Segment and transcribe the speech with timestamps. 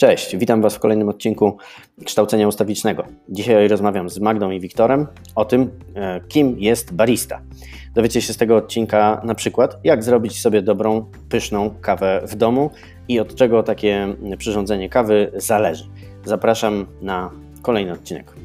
[0.00, 1.56] Cześć, witam Was w kolejnym odcinku
[2.04, 3.04] kształcenia ustawicznego.
[3.28, 7.40] Dzisiaj rozmawiam z Magdą i Wiktorem o tym, e, kim jest barista.
[7.94, 12.70] Dowiecie się z tego odcinka na przykład, jak zrobić sobie dobrą, pyszną kawę w domu
[13.08, 15.84] i od czego takie przyrządzenie kawy zależy.
[16.24, 17.30] Zapraszam na
[17.62, 18.39] kolejny odcinek.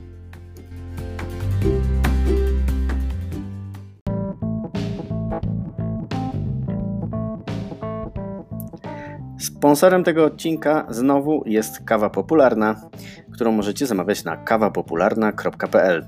[9.66, 12.90] Sponsorem tego odcinka znowu jest kawa popularna,
[13.34, 16.06] którą możecie zamawiać na kawapopularna.pl.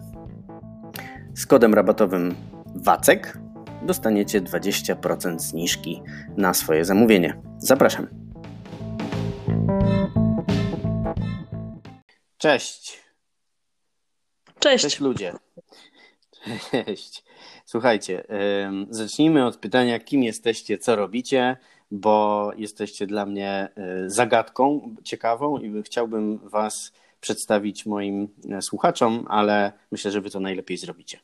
[1.36, 2.36] Z kodem rabatowym
[2.76, 3.38] WACEK
[3.82, 6.02] dostaniecie 20% zniżki
[6.38, 7.42] na swoje zamówienie.
[7.58, 8.08] Zapraszam.
[12.38, 13.04] Cześć.
[14.60, 14.84] Cześć.
[14.84, 15.34] Cześć ludzie.
[16.72, 17.24] Cześć.
[17.66, 18.24] Słuchajcie,
[18.90, 21.58] zacznijmy od pytania, kim jesteście, co robicie
[21.91, 29.72] bo jesteście dla mnie e, zagadką ciekawą i chciałbym Was przedstawić moim e, słuchaczom, ale
[29.92, 31.20] myślę, że Wy to najlepiej zrobicie.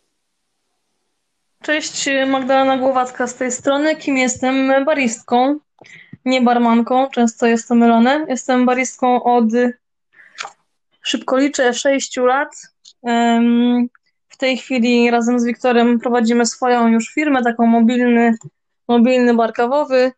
[1.61, 3.95] Cześć, Magdalena Głowacka z tej strony.
[3.95, 4.85] Kim jestem?
[4.85, 5.59] Baristką,
[6.25, 8.25] nie barmanką, często jest to mylone.
[8.29, 9.45] Jestem baristką od,
[11.01, 12.55] szybko liczę, 6 lat.
[14.29, 18.37] W tej chwili razem z Wiktorem prowadzimy swoją już firmę, taką mobilny,
[18.87, 20.11] mobilny bar kawowy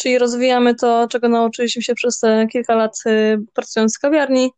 [0.00, 4.50] czyli rozwijamy to, czego nauczyliśmy się przez te kilka lat y, pracując w kawiarni.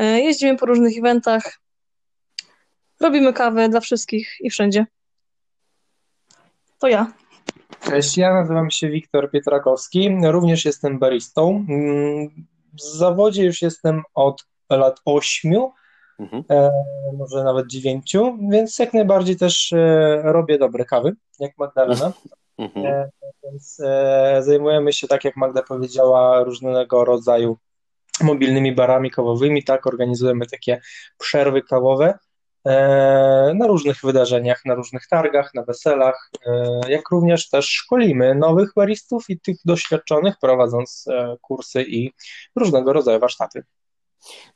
[0.00, 1.60] Y, jeździmy po różnych eventach,
[3.00, 4.86] robimy kawę dla wszystkich i wszędzie.
[6.78, 7.12] To ja.
[7.80, 11.64] Cześć, ja nazywam się Wiktor Pietrakowski, również jestem baristą.
[11.68, 12.28] Mm,
[12.72, 15.72] w zawodzie już jestem od lat ośmiu,
[16.18, 16.44] mhm.
[16.50, 16.70] E,
[17.18, 22.12] może nawet dziewięciu, więc jak najbardziej też e, robię dobre kawy, jak Magdalena.
[22.58, 22.86] Mhm.
[22.86, 23.10] E,
[23.44, 27.56] więc e, zajmujemy się, tak jak Magda powiedziała, różnego rodzaju
[28.20, 30.80] mobilnymi barami kawowymi, tak, organizujemy takie
[31.18, 32.18] przerwy kawowe
[32.64, 36.30] e, na różnych wydarzeniach, na różnych targach, na weselach,
[36.88, 41.04] jak również też szkolimy nowych baristów i tych doświadczonych, prowadząc
[41.40, 42.12] kursy i
[42.56, 43.62] różnego rodzaju warsztaty.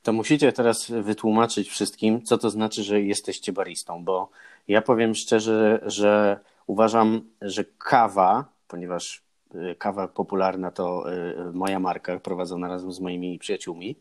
[0.02, 4.30] To musicie teraz wytłumaczyć wszystkim, co to znaczy, że jesteście baristą, bo
[4.68, 6.40] ja powiem szczerze, że
[6.72, 9.22] Uważam, że kawa, ponieważ
[9.54, 13.96] y, kawa popularna to y, moja marka prowadzona razem z moimi przyjaciółmi,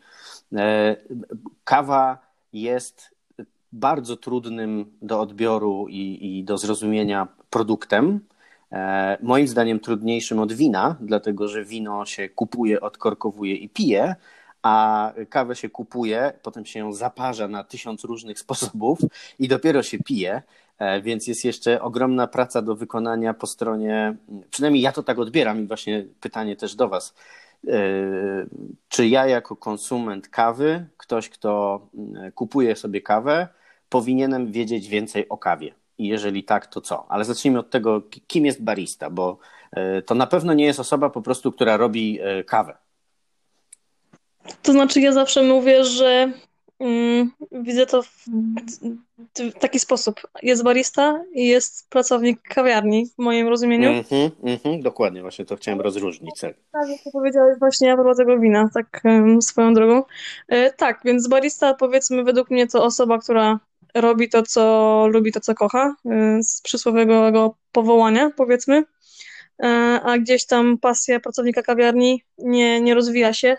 [1.64, 2.18] kawa
[2.54, 3.16] jest
[3.72, 8.20] bardzo trudnym do odbioru i, i do zrozumienia produktem.
[8.72, 14.16] E, moim zdaniem trudniejszym od wina, dlatego że wino się kupuje, odkorkowuje i pije,
[14.64, 19.00] a kawę się kupuje, potem się ją zaparza na tysiąc różnych sposobów
[19.40, 20.42] i dopiero się pije.
[20.78, 24.16] E, więc jest jeszcze ogromna praca do wykonania po stronie,
[24.50, 27.16] przynajmniej ja to tak odbieram i właśnie pytanie też do Was.
[27.68, 27.82] E,
[28.90, 33.48] czy ja jako konsument kawy, ktoś kto mm, kupuje sobie kawę,
[33.90, 35.74] powinienem wiedzieć więcej o kawie?
[35.98, 37.06] I jeżeli tak, to co?
[37.10, 39.38] Ale zacznijmy od tego, kim jest barista, bo
[39.72, 42.78] e, to na pewno nie jest osoba po prostu, która robi kawę.
[44.64, 46.32] To znaczy, ja zawsze mówię, że
[47.52, 48.26] widzę to w,
[49.60, 50.22] taki sposób.
[50.44, 53.90] Jest barista i jest pracownik kawiarni, w moim rozumieniu.
[53.90, 56.40] Mm -hmm, mm -hmm, dokładnie, właśnie to chciałem rozróżnić.
[56.42, 59.04] Tak, tak jak powiedziałeś, właśnie ja prowadzę go wina, tak
[59.42, 60.04] swoją drogą.
[60.48, 63.60] E, tak, więc barista powiedzmy według mnie to osoba, która
[63.96, 68.84] robi to, co lubi, to, co kocha, e, z przysłowiowego powołania, powiedzmy,
[69.64, 69.68] e,
[70.04, 73.58] a gdzieś tam pasja pracownika kawiarni nie, nie rozwija się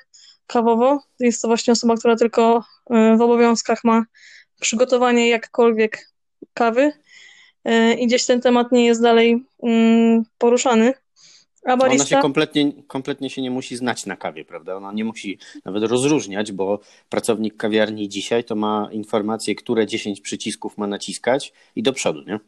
[0.52, 1.02] kawowo.
[1.20, 4.04] Jest to właśnie osoba, która tylko e, w obowiązkach ma
[4.60, 6.08] przygotowanie jakkolwiek
[6.54, 6.92] kawy
[7.64, 10.94] e, i gdzieś ten temat nie jest dalej mm, poruszany.
[11.64, 12.04] A barista...
[12.04, 14.76] Ona się kompletnie, kompletnie się nie musi znać na kawie, prawda?
[14.76, 20.78] Ona nie musi nawet rozróżniać, bo pracownik kawiarni dzisiaj to ma informację, które 10 przycisków
[20.78, 22.40] ma naciskać i do przodu, nie?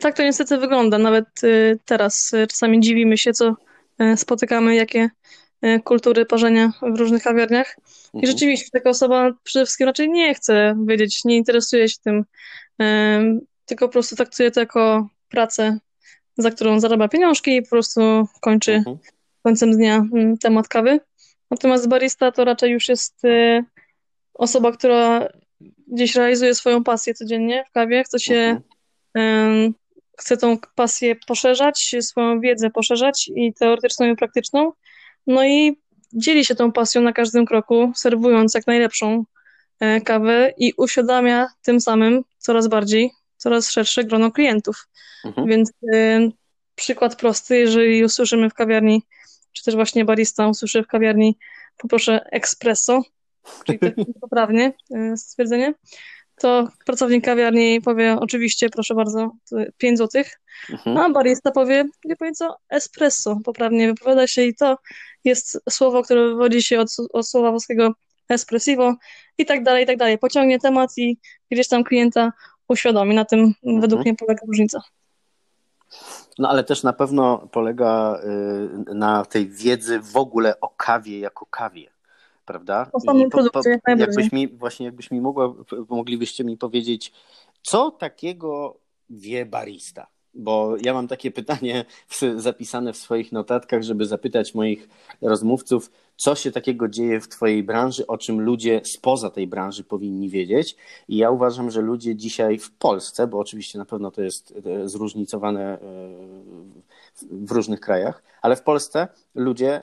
[0.00, 0.98] Tak to niestety wygląda.
[0.98, 3.56] Nawet y, teraz y, czasami dziwimy się, co
[4.00, 5.10] y, spotykamy, jakie
[5.84, 7.76] kultury parzenia w różnych kawiarniach.
[8.14, 8.32] I mhm.
[8.32, 12.24] rzeczywiście taka osoba przede wszystkim raczej nie chce wiedzieć, nie interesuje się tym,
[13.66, 15.78] tylko po prostu traktuje to jako pracę,
[16.38, 18.00] za którą zarabia pieniążki i po prostu
[18.40, 18.98] kończy mhm.
[19.42, 21.00] końcem dnia mm, temat kawy.
[21.50, 23.64] Natomiast barista to raczej już jest e,
[24.34, 25.28] osoba, która
[25.88, 28.60] gdzieś realizuje swoją pasję codziennie w kawie, chce się
[29.14, 29.74] mhm.
[30.18, 34.72] chce tą pasję poszerzać, swoją wiedzę poszerzać i teoretyczną i praktyczną
[35.26, 35.76] no i
[36.12, 39.24] dzieli się tą pasją na każdym kroku, serwując jak najlepszą
[39.80, 44.88] e, kawę i uświadamia tym samym coraz bardziej, coraz szersze grono klientów.
[45.24, 45.48] Mhm.
[45.48, 46.32] Więc y,
[46.74, 49.02] przykład prosty, jeżeli usłyszymy w kawiarni,
[49.52, 51.38] czy też właśnie barista usłyszy w kawiarni
[51.76, 53.02] poproszę espresso,
[53.64, 53.78] czyli
[54.20, 54.72] poprawnie
[55.16, 55.74] stwierdzenie,
[56.40, 59.30] to pracownik kawiarni powie oczywiście, proszę bardzo,
[59.78, 60.22] 5 zł,
[60.70, 60.96] mhm.
[60.96, 64.78] a barista powie, nie powiem co, espresso, poprawnie wypowiada się i to
[65.24, 67.92] jest słowo, które wywodzi się od, od słowa włoskiego
[68.28, 68.94] espressivo
[69.38, 70.18] i tak dalej, i tak dalej.
[70.18, 71.18] Pociągnie temat i
[71.50, 72.32] gdzieś tam klienta
[72.68, 73.14] uświadomi.
[73.14, 73.80] Na tym mhm.
[73.80, 74.80] według mnie polega różnica.
[76.38, 78.20] No ale też na pewno polega
[78.90, 81.93] y, na tej wiedzy w ogóle o kawie jako kawie
[82.44, 82.90] prawda?
[82.92, 85.54] O samym produkcie, po, jakbyś mi, właśnie jakbyś mi mogła,
[85.88, 87.12] moglibyście mi powiedzieć,
[87.62, 88.76] co takiego
[89.10, 90.06] wie barista?
[90.34, 91.84] Bo ja mam takie pytanie
[92.36, 94.88] zapisane w swoich notatkach, żeby zapytać moich
[95.22, 100.28] rozmówców, co się takiego dzieje w Twojej branży, o czym ludzie spoza tej branży powinni
[100.28, 100.76] wiedzieć.
[101.08, 104.88] I ja uważam, że ludzie dzisiaj w Polsce, bo oczywiście na pewno to jest e,
[104.88, 105.78] zróżnicowane e,
[107.22, 109.82] w różnych krajach, ale w Polsce ludzie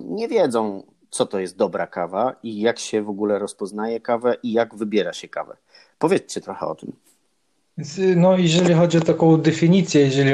[0.00, 0.82] nie wiedzą,
[1.12, 5.12] co to jest dobra kawa i jak się w ogóle rozpoznaje kawę i jak wybiera
[5.12, 5.56] się kawę.
[5.98, 6.92] Powiedzcie trochę o tym.
[8.16, 10.32] No, jeżeli chodzi o taką definicję, jeżeli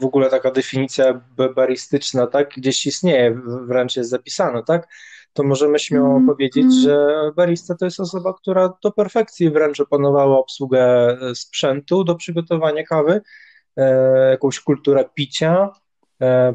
[0.00, 1.20] w ogóle taka definicja
[1.56, 4.88] baristyczna, tak, gdzieś istnieje, wręcz jest zapisana, tak,
[5.32, 6.26] to możemy śmiało mm.
[6.26, 12.82] powiedzieć, że barista to jest osoba, która do perfekcji wręcz opanowała obsługę sprzętu do przygotowania
[12.82, 13.20] kawy,
[13.76, 15.70] e, jakąś kulturę picia,
[16.22, 16.54] e,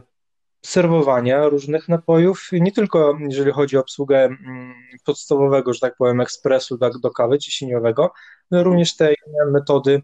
[0.66, 4.74] serwowania różnych napojów, nie tylko jeżeli chodzi o obsługę mm,
[5.06, 8.12] podstawowego, że tak powiem, ekspresu do, do kawy ciśnieniowego,
[8.52, 9.14] ale również te
[9.52, 10.02] metody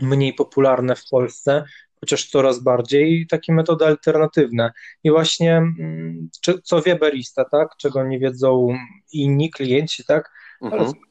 [0.00, 1.64] mniej popularne w Polsce,
[2.00, 4.72] chociaż coraz bardziej takie metody alternatywne.
[5.04, 6.28] I właśnie mm,
[6.62, 8.68] co wie barista, tak, czego nie wiedzą
[9.12, 10.30] inni klienci, tak,
[10.60, 11.06] ale mhm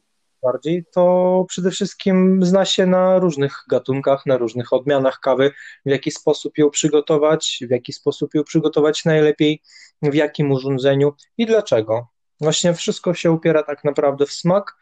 [0.45, 5.51] bardziej, to przede wszystkim zna się na różnych gatunkach, na różnych odmianach kawy,
[5.86, 9.62] w jaki sposób ją przygotować, w jaki sposób ją przygotować najlepiej,
[10.01, 12.07] w jakim urządzeniu i dlaczego.
[12.42, 14.75] Właśnie wszystko się upiera tak naprawdę w smak,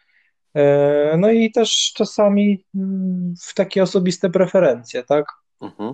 [0.53, 5.25] e, no i też czasami mm, w takie osobiste preferencje, tak?
[5.61, 5.93] Mhm.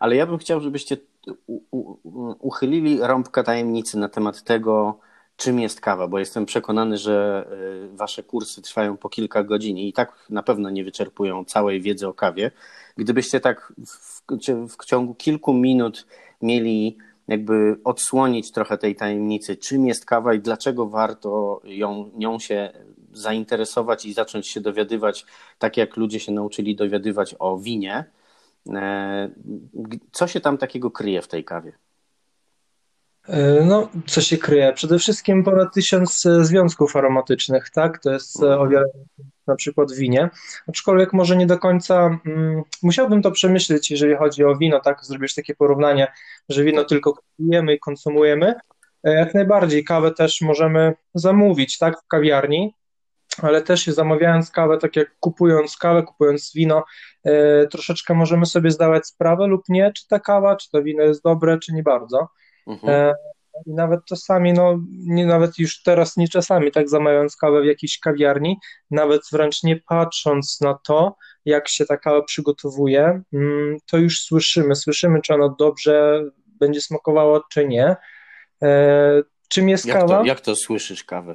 [0.00, 0.96] Ale ja bym chciał, żebyście
[2.38, 5.00] uchylili rąbkę tajemnicy na temat tego,
[5.38, 7.46] czym jest kawa, bo jestem przekonany, że
[7.92, 12.08] y, wasze kursy trwają po kilka godzin i tak na pewno nie wyczerpują całej wiedzy
[12.08, 12.50] o kawie.
[12.96, 14.22] Gdybyście tak w,
[14.68, 16.06] w ciągu kilku minut
[16.42, 16.98] mieli
[17.28, 22.72] jakby odsłonić trochę tej tajemnicy, czym jest kawa i dlaczego warto ją, nią się
[23.12, 25.26] zainteresować i zacząć się dowiadywać,
[25.58, 28.04] tak jak ludzie się nauczyli dowiadywać o winie.
[28.74, 29.30] E,
[30.12, 31.72] co się tam takiego kryje w tej kawie?
[33.28, 34.72] E, no, co się kryje?
[34.72, 38.02] Przede wszystkim ponad tysiąc e, związków aromatycznych, tak?
[38.02, 38.84] To jest e, o wiele
[39.46, 40.30] na przykład winie.
[40.68, 45.04] Aczkolwiek może nie do końca, mm, musiałbym to przemyśleć, jeżeli chodzi o wino, tak?
[45.04, 46.12] Zrobisz takie porównanie,
[46.48, 48.54] że wino tylko kupujemy i konsumujemy.
[49.04, 52.00] Jak najbardziej kawę też możemy zamówić, tak?
[52.00, 52.74] W kawiarni,
[53.42, 56.84] ale też zamawiając kawę, tak jak kupując kawę, kupując wino,
[57.70, 61.58] troszeczkę możemy sobie zdawać sprawę lub nie, czy ta kawa, czy to wino jest dobre,
[61.58, 62.28] czy nie bardzo.
[62.68, 62.94] Mhm.
[62.94, 63.14] E,
[63.66, 67.98] I nawet czasami, no nie, nawet już teraz nie czasami, tak zamawiając kawę w jakiejś
[67.98, 68.56] kawiarni,
[68.90, 74.76] nawet wręcz nie patrząc na to, jak się ta kawa przygotowuje, mm, to już słyszymy,
[74.76, 77.96] słyszymy, czy ona dobrze będzie smakowała, czy nie.
[78.62, 80.18] E, czym jest jak kawa?
[80.18, 81.34] To, jak to słyszysz kawę?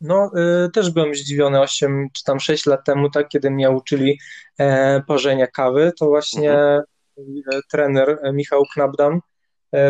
[0.00, 0.30] No,
[0.66, 4.18] y, też byłem zdziwiony 8 czy tam 6 lat temu, tak, kiedy mnie uczyli
[4.58, 6.82] e, parzenia kawy, to właśnie mhm.
[7.70, 9.20] trener Michał Knabdan E,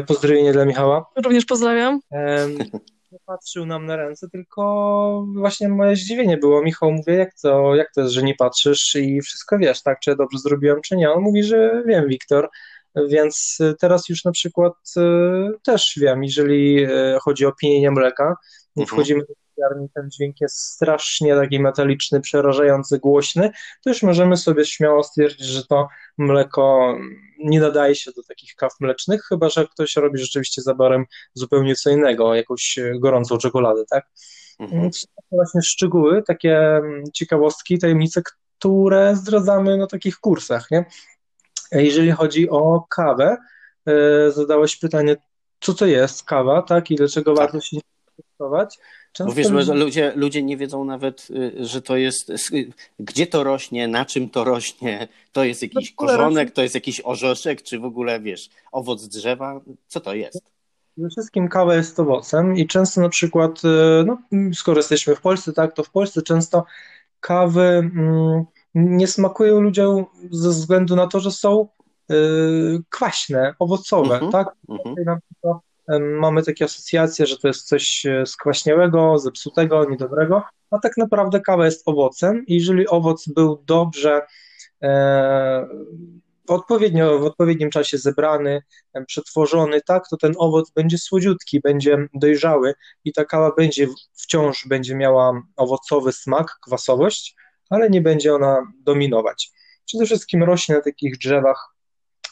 [0.06, 1.06] pozdrowienie dla Michała.
[1.24, 2.00] Również pozdrawiam.
[3.12, 6.62] Nie patrzył nam na ręce, tylko właśnie moje zdziwienie było.
[6.62, 10.16] Michał mówi, jak to, jak to jest, że nie patrzysz i wszystko wiesz, tak, czy
[10.16, 11.10] dobrze zrobiłem, czy nie.
[11.10, 12.48] On mówi, że wiem, Wiktor,
[13.08, 18.36] więc teraz już na przykład e, też wiem, jeżeli e, chodzi o pienienie mleka,
[18.76, 18.86] mhm.
[18.86, 19.22] wchodzimy
[19.58, 23.50] do piarni, ten dźwięk jest strasznie taki metaliczny, przerażający, głośny,
[23.84, 25.88] to już możemy sobie śmiało stwierdzić, że to
[26.18, 26.96] mleko
[27.38, 31.90] nie nadaje się do takich kaw mlecznych, chyba że ktoś robi rzeczywiście zabarem zupełnie co
[31.90, 34.06] innego, jakąś gorącą czekoladę, tak?
[34.58, 34.90] Mhm.
[34.90, 36.80] To właśnie szczegóły, takie
[37.14, 38.22] ciekawostki, tajemnice,
[38.58, 40.84] które zdradzamy na takich kursach, nie?
[41.72, 43.36] Jeżeli chodzi o kawę,
[43.86, 45.16] e, zadałeś pytanie,
[45.60, 46.90] co to jest kawa, tak?
[46.90, 47.44] I dlaczego tak.
[47.44, 47.82] warto się nie
[48.16, 48.78] testować?
[49.12, 52.32] Często Bo wiesz, ludzie, ludzie nie wiedzą nawet, y, że to jest,
[52.98, 57.62] gdzie to rośnie, na czym to rośnie, to jest jakiś korzonek, to jest jakiś orzeszek,
[57.62, 60.42] czy w ogóle, wiesz, owoc drzewa, co to jest?
[60.92, 64.18] Przede wszystkim kawa jest owocem i często na przykład, y, no,
[64.54, 66.64] skoro jesteśmy w Polsce, tak, to w Polsce często
[67.20, 71.68] kawy mm, nie smakują ludziom ze względu na to, że są
[72.10, 72.14] y,
[72.88, 74.48] kwaśne, owocowe, -hmm, tak?
[74.68, 75.58] -hmm
[76.00, 81.88] mamy takie asocjacje, że to jest coś skwaśniałego, zepsutego, niedobrego, a tak naprawdę kawa jest
[81.88, 84.26] owocem i jeżeli owoc był dobrze
[84.82, 85.68] e,
[86.48, 88.62] odpowiednio, w odpowiednim czasie zebrany,
[89.06, 94.94] przetworzony, tak, to ten owoc będzie słodziutki, będzie dojrzały i ta kawa będzie wciąż będzie
[94.94, 97.36] miała owocowy smak, kwasowość,
[97.70, 99.50] ale nie będzie ona dominować.
[99.84, 101.74] Przede wszystkim rośnie na takich drzewach,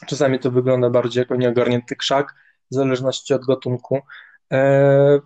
[0.07, 2.35] czasami to wygląda bardziej jako nieogarnięty krzak,
[2.71, 3.99] w zależności od gatunku.
[4.53, 5.19] E,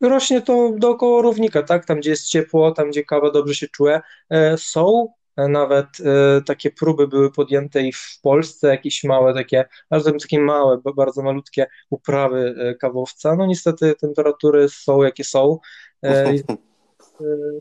[0.00, 4.00] rośnie to dookoła równika, tak, tam gdzie jest ciepło, tam gdzie kawa dobrze się czuje.
[4.30, 10.02] E, są nawet e, takie próby były podjęte i w Polsce, jakieś małe takie, ale
[10.02, 13.36] to takie małe, bardzo malutkie uprawy kawowca.
[13.36, 15.58] No niestety temperatury są jakie są.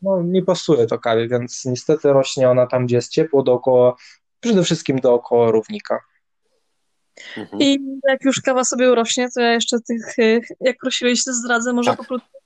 [0.02, 3.96] No, nie pasuje to kawie, więc niestety rośnie ona tam, gdzie jest ciepło, dookoła,
[4.40, 6.00] przede wszystkim dookoła równika.
[7.38, 7.62] Mhm.
[7.62, 10.16] I jak już kawa sobie urośnie, to ja jeszcze tych,
[10.62, 11.98] jak prosiłeś, zdradzę może tak.
[11.98, 12.38] pokrótce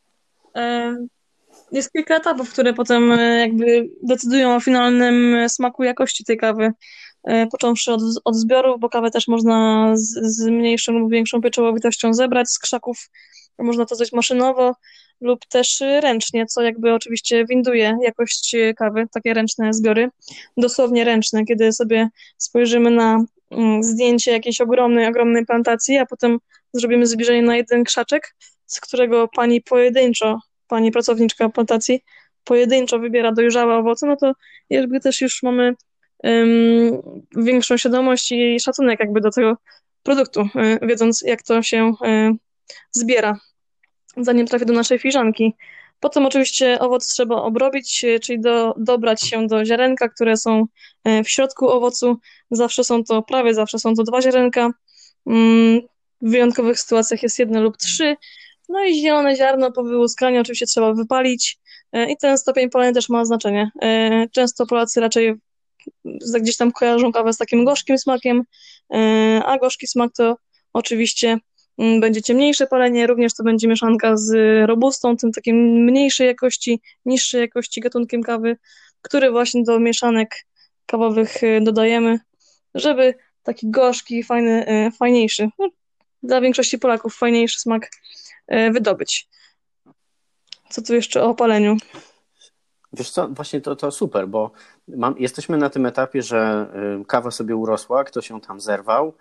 [1.71, 6.71] jest kilka etapów, które potem e, jakby decydują o finalnym smaku jakości tej kawy.
[7.23, 12.13] E, począwszy od, od zbiorów, bo kawę też można z, z mniejszą lub większą pieczołowitością
[12.13, 13.09] zebrać z krzaków.
[13.59, 14.75] Można to zrobić maszynowo
[15.21, 20.09] lub też ręcznie, co jakby oczywiście winduje jakość kawy, takie ręczne zbiory.
[20.57, 23.23] Dosłownie ręczne, kiedy sobie spojrzymy na
[23.79, 26.38] zdjęcie jakiejś ogromnej, ogromnej plantacji, a potem
[26.74, 32.03] zrobimy zbliżenie na jeden krzaczek, z którego pani pojedynczo pani pracowniczka plantacji
[32.43, 34.34] pojedynczo wybiera dojrzałe owoce, no to
[34.70, 35.74] jakby też już mamy
[36.24, 37.01] um,
[37.36, 39.58] większą świadomość i szacunek jakby do tego
[40.03, 42.36] produktu, y, wiedząc jak to się y,
[42.91, 43.39] zbiera,
[44.17, 45.55] zanim trafi do naszej filiżanki.
[46.01, 50.65] Potem oczywiście owoc trzeba obrobić, czyli do, dobrać się do ziarenka, które są
[51.25, 52.17] w środku owocu.
[52.51, 54.72] Zawsze są to, prawie zawsze są to dwa ziarenka.
[55.27, 55.81] Mm,
[56.22, 58.15] w wyjątkowych sytuacjach jest jedno lub trzy.
[58.70, 61.60] No i zielone ziarno po wyłuskaniu oczywiście trzeba wypalić
[61.91, 63.72] e, i ten stopień palenia też ma znaczenie.
[63.81, 65.36] E, często Polacy raczej
[66.39, 68.43] gdzieś tam kojarzą kawę z takim gorzkim smakiem,
[68.93, 70.36] e, a gorzki smak to
[70.74, 71.38] oczywiście
[71.77, 74.33] będzie ciemniejsze palenie, również to będzie mieszanka z
[74.67, 78.57] robustą, tym takim mniejszej jakości, niższej jakości gatunkiem kawy,
[79.01, 80.35] który właśnie do mieszanek
[80.85, 82.19] kawowych dodajemy,
[82.75, 83.13] żeby
[83.43, 84.65] taki gorzki, fajny,
[84.99, 85.69] fajniejszy, no,
[86.23, 87.89] dla większości Polaków fajniejszy smak
[88.51, 89.29] E, wydobyć.
[90.69, 91.77] Co tu jeszcze o opaleniu?
[92.93, 94.51] Wiesz co, właśnie to, to super, bo
[94.87, 96.67] mam, jesteśmy na tym etapie, że
[97.01, 99.13] y, kawa sobie urosła, ktoś ją tam zerwał,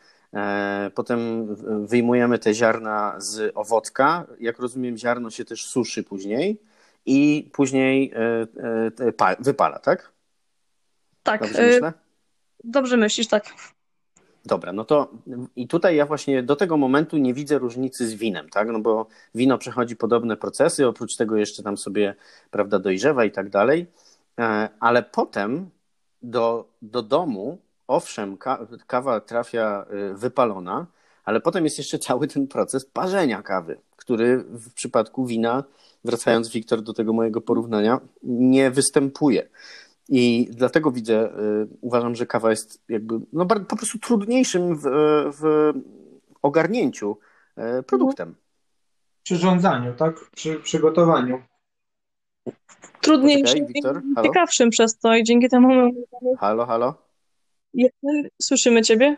[0.94, 1.46] potem
[1.86, 6.60] wyjmujemy te ziarna z owocka, jak rozumiem ziarno się też suszy później
[7.06, 10.12] i później e, wypala, tak?
[11.22, 11.40] Tak.
[11.40, 11.92] Dobrze myślę?
[12.64, 13.44] Dobrze myślisz, tak.
[14.46, 15.10] Dobra, no to
[15.56, 18.68] i tutaj ja właśnie do tego momentu nie widzę różnicy z winem, tak?
[18.68, 22.14] No bo wino przechodzi podobne procesy, oprócz tego jeszcze tam sobie,
[22.50, 23.86] prawda, dojrzewa i tak dalej,
[24.38, 25.70] e, ale potem
[26.22, 27.58] do, do domu,
[27.90, 28.36] owszem,
[28.86, 30.86] kawa trafia e, wypalona,
[31.24, 35.64] ale potem jest jeszcze cały ten proces parzenia kawy, który w przypadku wina,
[36.04, 39.48] wracając Wiktor do tego mojego porównania, nie występuje.
[40.08, 44.82] I dlatego widzę, y, uważam, że kawa jest jakby no, po prostu trudniejszym w,
[45.40, 45.72] w
[46.42, 47.18] ogarnięciu
[47.58, 48.34] y, produktem.
[49.22, 50.30] Przyrządzaniu, tak?
[50.30, 51.42] Przy przygotowaniu.
[53.00, 53.66] Trudniejszym
[54.24, 55.90] ciekawszym przez to i dzięki temu...
[56.38, 57.09] Halo, halo?
[58.42, 59.16] Słyszymy ciebie?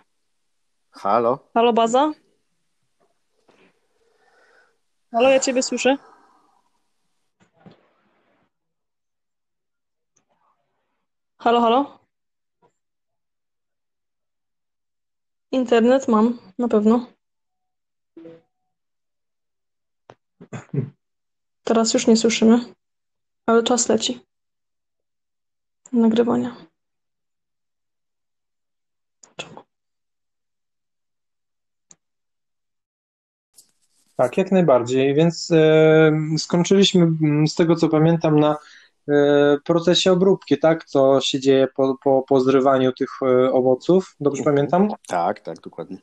[0.90, 1.50] Halo?
[1.54, 2.12] Halo, baza?
[5.12, 5.96] Halo, ja ciebie słyszę.
[11.38, 11.98] Halo, halo?
[15.50, 17.06] Internet mam, na pewno.
[21.64, 22.74] Teraz już nie słyszymy,
[23.46, 24.20] ale czas leci.
[25.92, 26.71] Nagrywania.
[34.16, 35.14] Tak, jak najbardziej.
[35.14, 37.06] Więc e, skończyliśmy,
[37.46, 38.56] z tego co pamiętam, na
[39.08, 40.84] E, procesie obróbki, tak?
[40.84, 44.88] Co się dzieje po, po, po zrywaniu tych e, owoców, dobrze pamiętam?
[45.08, 45.98] Tak, tak, dokładnie.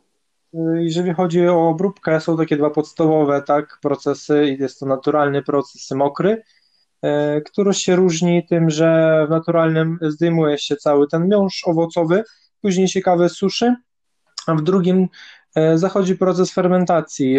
[0.73, 5.91] Jeżeli chodzi o obróbkę, są takie dwa podstawowe tak, procesy i jest to naturalny proces
[5.91, 6.43] mokry,
[7.45, 12.23] który się różni tym, że w naturalnym zdejmuje się cały ten miąższ owocowy,
[12.61, 13.75] później się kawę suszy,
[14.47, 15.07] a w drugim
[15.75, 17.37] zachodzi proces fermentacji.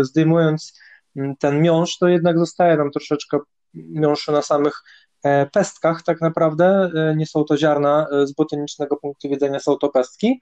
[0.00, 0.72] Zdejmując
[1.38, 3.38] ten miąższ, to jednak zostaje nam troszeczkę
[3.74, 4.82] miąższy na samych
[5.22, 9.76] e, pestkach tak naprawdę, e, nie są to ziarna e, z botanicznego punktu widzenia, są
[9.76, 10.40] to pestki.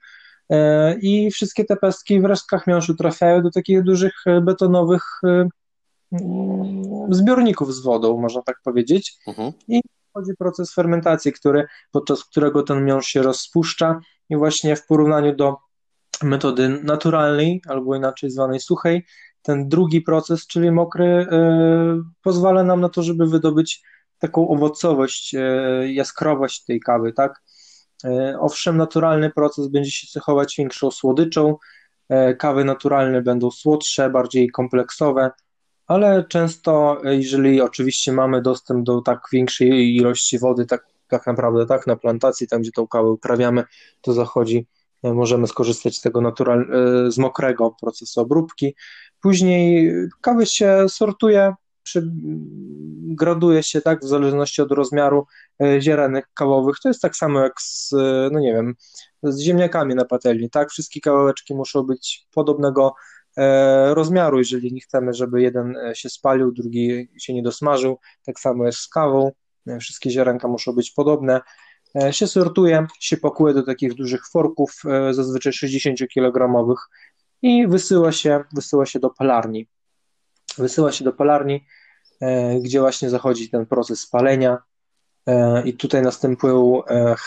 [1.01, 5.03] i wszystkie te pestki w resztkach miąższu trafiają do takich dużych betonowych
[7.09, 9.17] zbiorników z wodą, można tak powiedzieć.
[9.27, 9.51] Mhm.
[9.67, 13.99] I wchodzi proces fermentacji, który, podczas którego ten miąższ się rozpuszcza
[14.29, 15.57] i właśnie w porównaniu do
[16.23, 19.05] metody naturalnej, albo inaczej zwanej suchej,
[19.41, 21.27] ten drugi proces, czyli mokry, y,
[22.21, 23.81] pozwala nam na to, żeby wydobyć
[24.19, 27.41] taką owocowość, y, jaskrowość tej kawy, tak?
[28.05, 31.57] Y, owszem, naturalny proces będzie się cechować większą słodyczą,
[32.39, 35.31] kawy naturalne będą słodsze, bardziej kompleksowe,
[35.87, 41.87] ale często, jeżeli oczywiście mamy dostęp do tak większej ilości wody, tak, tak naprawdę tak,
[41.87, 43.63] na plantacji, tam gdzie tą kawę uprawiamy,
[44.01, 48.75] to zachodzi, e, możemy skorzystać z tego natural, e, z mokrego procesu obróbki.
[49.21, 52.11] Później kawę się sortuje, przy,
[53.15, 55.25] graduje się tak w zależności od rozmiaru
[55.63, 56.75] e, ziarenek kawowych.
[56.83, 57.91] To jest tak samo jak z,
[58.31, 58.75] no nie wiem,
[59.23, 60.69] z ziemniakami na patelni, tak?
[60.69, 62.93] Wszystkie kawałeczki muszą być podobnego
[63.37, 67.99] E, rozmiaru, jeżeli nie chcemy, żeby jeden e, się spalił, drugi się nie dosmażył.
[68.25, 69.31] Tak samo jest z kawą.
[69.67, 71.41] E, wszystkie ziarenka muszą być podobne.
[72.11, 76.75] Się sortuje, się pakuje do takich dużych forków, zazwyczaj 60 kg
[77.41, 79.67] i wysyła się, wysyła się do palarni.
[80.57, 81.65] Wysyła się do palarni,
[82.61, 84.57] gdzie właśnie zachodzi ten proces spalenia,
[85.65, 86.81] i tutaj następują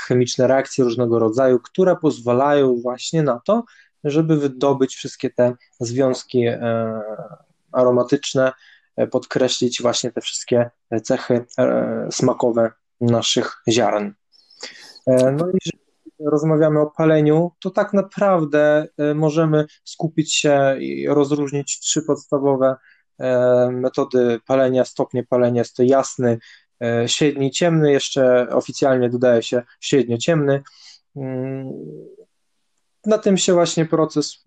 [0.07, 3.65] chemiczne reakcje różnego rodzaju, które pozwalają właśnie na to,
[4.05, 7.01] żeby wydobyć wszystkie te związki e,
[7.73, 8.53] aromatyczne,
[8.97, 10.71] e, podkreślić właśnie te wszystkie
[11.03, 14.15] cechy e, smakowe naszych ziaren.
[15.07, 15.85] No i jeżeli
[16.21, 22.77] rozmawiamy o paleniu, to tak naprawdę możemy skupić się i rozróżnić trzy podstawowe
[23.71, 25.61] metody palenia, stopnie palenia.
[25.61, 26.39] Jest to jasny,
[27.07, 30.63] średni, ciemny, jeszcze oficjalnie dodaje się średnio ciemny.
[31.17, 31.73] Mm,
[33.07, 34.45] na tym się właśnie proces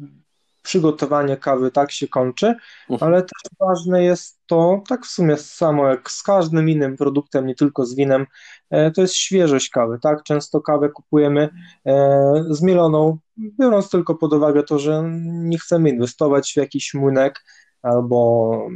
[0.64, 2.56] przygotowania kawy tak się kończy,
[2.90, 3.12] mhm.
[3.12, 7.56] ale też ważne jest to, tak w sumie samo jak z każdym innym produktem, nie
[7.56, 8.26] tylko z winem,
[8.70, 10.24] e, to jest świeżość kawy, tak?
[10.24, 11.50] Często kawę kupujemy
[11.86, 13.18] e, zmieloną,
[13.60, 17.44] biorąc tylko pod uwagę to, że nie chcemy inwestować w jakiś młynek
[17.82, 18.68] albo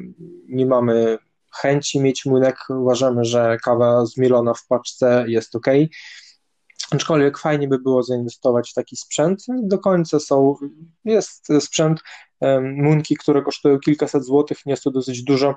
[0.48, 1.18] nie mamy
[1.62, 5.68] chęci mieć młynek, uważamy, że kawa zmielona w paczce jest ok,
[6.92, 9.46] Aczkolwiek fajnie by było zainwestować w taki sprzęt.
[9.50, 10.56] Do końca są,
[11.06, 12.02] jest sprzęt
[12.62, 15.56] Munki, które kosztują kilkaset złotych, nie jest to dosyć dużo,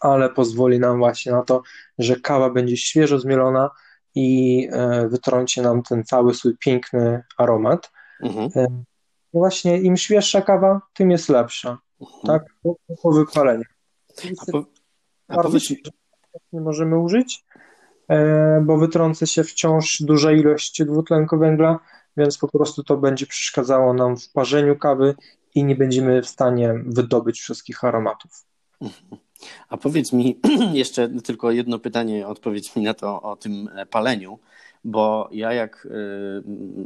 [0.00, 1.62] ale pozwoli nam właśnie na to,
[1.98, 3.70] że kawa będzie świeżo zmielona
[4.14, 7.92] i e, wytrąci nam ten cały swój piękny aromat.
[8.22, 8.84] Mhm.
[9.32, 11.78] Właśnie im świeższa kawa, tym jest lepsza.
[12.00, 12.22] Mhm.
[12.26, 12.54] Tak?
[12.62, 13.64] Po, po wypaleniu.
[14.48, 14.64] A po,
[15.28, 15.58] a bardzo
[16.52, 17.53] nie możemy użyć, E,
[18.62, 21.78] bo wytrąca się wciąż duża ilość dwutlenku węgla,
[22.16, 25.14] więc po prostu to będzie przeszkadzało nam w parzeniu kawy
[25.54, 28.44] i nie będziemy w stanie wydobyć wszystkich aromatów.
[29.68, 30.40] A powiedz mi
[30.72, 34.38] jeszcze tylko jedno pytanie, odpowiedz mi na to o tym paleniu,
[34.84, 36.42] bo ja jak y,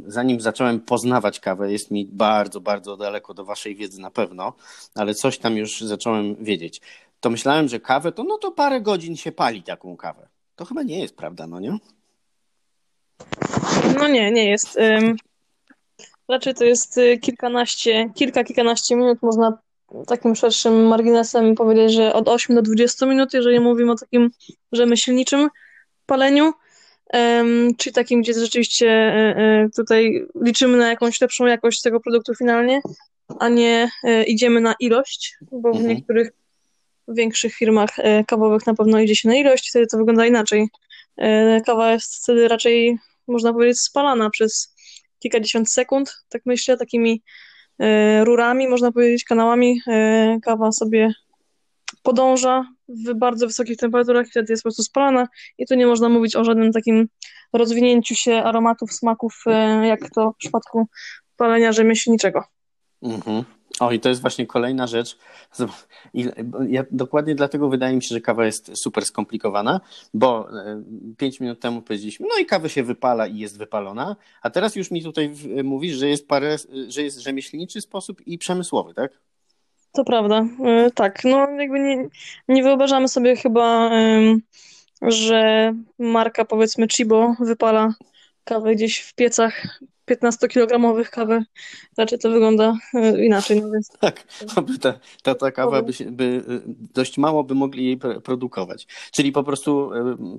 [0.07, 4.53] zanim zacząłem poznawać kawę, jest mi bardzo, bardzo daleko do waszej wiedzy na pewno,
[4.95, 6.81] ale coś tam już zacząłem wiedzieć.
[7.19, 10.27] To myślałem, że kawę to no to parę godzin się pali taką kawę.
[10.59, 11.77] To chyba nie jest prawda, no nie?
[13.97, 14.77] No nie, nie jest.
[16.29, 19.17] Raczej to jest y, kilkanaście, kilka, kilkanaście minut.
[19.21, 19.57] Można
[20.07, 24.31] takim szerszym marginesem powiedzieć, że od 8 do 20 minut, jeżeli mówimy o takim
[24.71, 25.49] rzemieślniczym
[26.05, 26.53] paleniu,
[27.77, 32.81] czyli takim, gdzie rzeczywiście e, e, tutaj liczymy na jakąś lepszą jakość tego produktu finalnie,
[33.39, 33.89] a nie
[34.27, 35.87] idziemy na ilość, bo w mhm.
[35.87, 36.31] niektórych
[37.09, 40.67] w większych firmach e, kawowych na pewno idzie się na ilość, wtedy to wygląda inaczej.
[41.17, 44.75] E, kawa jest wtedy raczej, można powiedzieć, spalana przez
[45.19, 47.23] kilkadziesiąt sekund, tak myślę, takimi
[47.79, 49.81] e, rurami, można powiedzieć, kanałami.
[50.43, 51.13] Kawa sobie
[52.03, 56.35] podąża w bardzo wysokich temperaturach, wtedy jest po prostu spalana i tu nie można mówić
[56.35, 57.07] o żadnym takim
[57.53, 59.43] rozwinięciu się aromatów, smaków,
[59.83, 60.87] jak to w przypadku
[61.37, 62.43] palenia rzemieślniczego.
[63.01, 63.58] Mhm.
[63.79, 65.17] O, i to jest właśnie kolejna rzecz.
[66.67, 69.81] Ja, dokładnie dlatego wydaje mi się, że kawa jest super skomplikowana,
[70.13, 70.83] bo e,
[71.17, 74.91] pięć minut temu powiedzieliśmy, no i kawa się wypala i jest wypalona, a teraz już
[74.91, 76.55] mi tutaj mówisz, że jest parę,
[76.87, 79.11] że jest rzemieślniczy sposób i przemysłowy, tak?
[79.91, 81.23] To prawda, e, tak.
[81.23, 82.09] No jakby nie,
[82.47, 83.91] nie wyobrażamy sobie chyba,
[85.01, 87.93] że marka powiedzmy Chibo wypala
[88.43, 89.79] kawę gdzieś w piecach
[90.09, 91.43] 15-kilogramowych kawy.
[91.97, 93.61] Raczej to wygląda e, inaczej.
[93.61, 93.89] No więc...
[93.99, 94.23] Tak,
[94.81, 94.93] ta,
[95.23, 96.43] ta, ta kawa by, by
[96.93, 98.87] dość mało by mogli jej produkować.
[99.11, 99.91] Czyli po prostu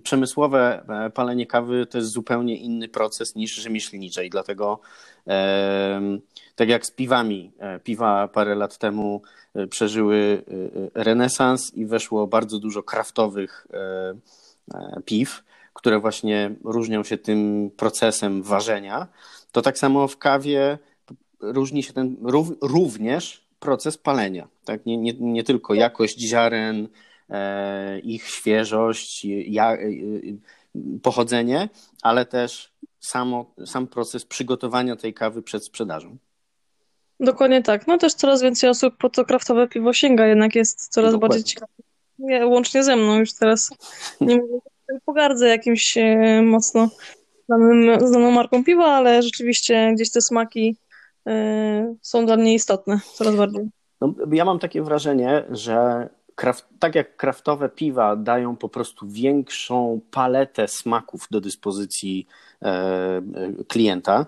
[0.03, 4.81] przemysłowe palenie kawy to jest zupełnie inny proces niż rzemieślnicze i dlatego
[6.55, 7.53] tak jak z piwami.
[7.85, 9.23] Piwa parę lat temu
[9.71, 10.43] przeżyły
[10.95, 13.67] renesans i weszło bardzo dużo kraftowych
[15.05, 15.43] piw
[15.81, 19.07] które właśnie różnią się tym procesem ważenia,
[19.53, 20.79] to tak samo w kawie
[21.41, 22.17] różni się ten
[22.61, 24.49] również proces palenia.
[24.65, 24.87] Tak?
[24.87, 26.89] Nie, nie, nie tylko jakość ziaren,
[27.31, 29.79] e, ich świeżość, ja, e,
[31.03, 31.69] pochodzenie,
[32.03, 36.17] ale też samo, sam proces przygotowania tej kawy przed sprzedażą.
[37.21, 37.87] Dokładnie tak.
[37.87, 41.29] No też coraz więcej osób po to kraftowe piwo sięga, jednak jest coraz Dokładnie.
[41.29, 42.47] bardziej ciekawe.
[42.47, 43.71] Łącznie ze mną już teraz
[44.21, 44.59] nie mówię
[45.05, 46.89] pogardzę jakimś e, mocno
[47.57, 50.77] znanym, znaną marką piwa, ale rzeczywiście gdzieś te smaki
[51.27, 53.69] e, są dla mnie istotne coraz bardziej.
[54.01, 60.01] No, ja mam takie wrażenie, że kraft, tak jak kraftowe piwa dają po prostu większą
[60.11, 62.27] paletę smaków do dyspozycji
[62.63, 63.23] e,
[63.69, 64.27] klienta,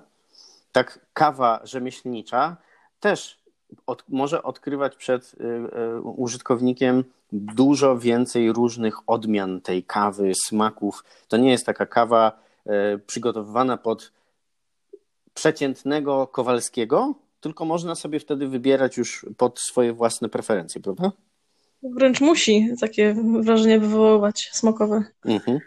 [0.72, 2.56] tak kawa rzemieślnicza
[3.00, 3.42] też
[3.86, 5.34] od, może odkrywać przed
[6.02, 11.04] użytkownikiem dużo więcej różnych odmian tej kawy, smaków.
[11.28, 12.32] To nie jest taka kawa e,
[13.06, 14.12] przygotowywana pod
[15.34, 21.12] przeciętnego Kowalskiego, tylko można sobie wtedy wybierać już pod swoje własne preferencje, prawda?
[21.82, 25.04] Wręcz musi takie wrażenie wywoływać smakowe.
[25.24, 25.58] Mhm.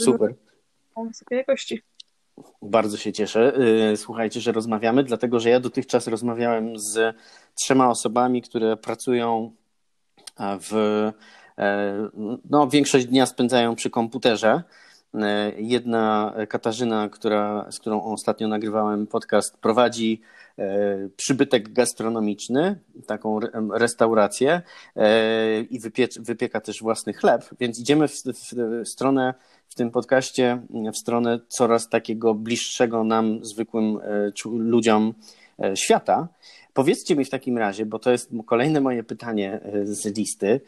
[0.00, 0.34] Super.
[1.08, 1.82] Wysokiej jakości.
[2.62, 3.56] Bardzo się cieszę.
[3.92, 7.16] E, słuchajcie, że rozmawiamy, dlatego że ja dotychczas rozmawiałem z
[7.54, 9.52] trzema osobami, które pracują
[10.38, 10.72] w,
[11.58, 12.08] e,
[12.50, 14.62] no, większość dnia spędzają przy komputerze.
[15.14, 20.20] E, jedna Katarzyna, która, z którą ostatnio nagrywałem podcast, prowadzi
[20.58, 23.40] e, przybytek gastronomiczny, taką
[23.72, 24.62] restaurację
[25.70, 25.80] i
[26.20, 29.34] wypieka też własny chleb, więc idziemy w, w, stronę
[29.68, 30.62] w tym podcaście,
[30.94, 33.98] w stronę coraz takiego bliższego nam, zwykłym
[34.44, 35.14] ludziom
[35.74, 36.28] świata.
[36.74, 40.60] Powiedzcie mi w takim razie, bo to jest kolejne moje pytanie e, z listy,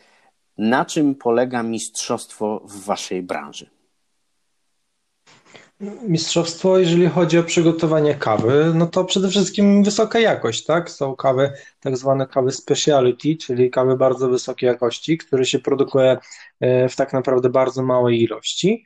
[0.58, 3.75] na czym polega mistrzostwo w waszej branży?
[5.80, 10.90] Mistrzostwo, jeżeli chodzi o przygotowanie kawy, no to przede wszystkim wysoka jakość, tak?
[10.90, 16.18] Są kawy, tak zwane kawy speciality, czyli kawy bardzo wysokiej jakości, które się produkuje
[16.60, 18.84] e, w tak naprawdę bardzo małej ilości.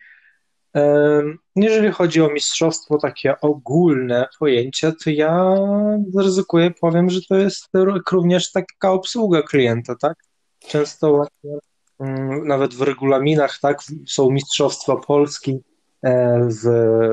[1.56, 5.56] Jeżeli chodzi o mistrzostwo, takie ogólne pojęcie, to ja
[6.14, 7.68] zaryzykuję, powiem, że to jest
[8.10, 10.18] również taka obsługa klienta, tak?
[10.58, 11.26] Często
[12.00, 15.69] mm, nawet w regulaminach, tak, są mistrzostwa Polski e,
[16.62, 16.64] w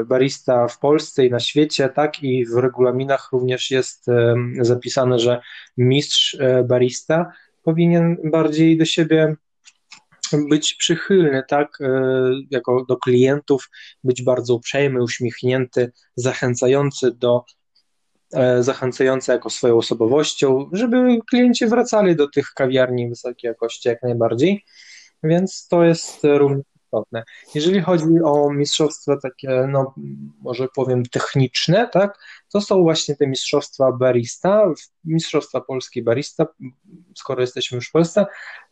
[0.05, 4.05] barista w Polsce i na świecie, tak, i w regulaminach również jest
[4.61, 5.41] zapisane, że
[5.77, 7.31] mistrz e, barista
[7.63, 9.35] powinien bardziej do siebie
[10.49, 11.91] być przychylny, tak, e,
[12.49, 13.69] jako do klientów,
[14.03, 17.43] być bardzo uprzejmy, uśmiechnięty, zachęcający do
[18.33, 24.65] e, zachęcający jako swoją osobowością, żeby klienci wracali do tych kawiarni wysokiej jakości jak najbardziej.
[25.23, 27.23] Więc to jest również istotne.
[27.55, 29.93] Jeżeli chodzi o mistrzostwa takie, no
[30.41, 32.19] może powiem techniczne, tak,
[32.57, 34.65] to są właśnie te mistrzostwa barista,
[35.05, 36.47] mistrzostwa polskie barista,
[37.15, 38.25] skoro jesteśmy już w Polsce.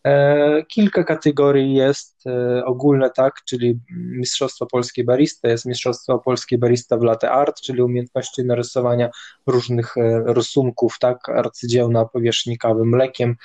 [0.04, 6.98] E, kilka kategorii jest e, ogólne, tak, czyli mistrzostwo polskie barista, jest mistrzostwo polskie barista
[6.98, 9.10] w latte art, czyli umiejętności narysowania
[9.48, 13.36] różnych e, rysunków, tak, arcydzieł na powierzchni kawy mlekiem,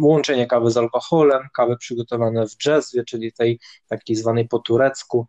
[0.00, 5.26] łączenie kawy z alkoholem, kawy przygotowane w jazzwie, czyli tej takiej zwanej po turecku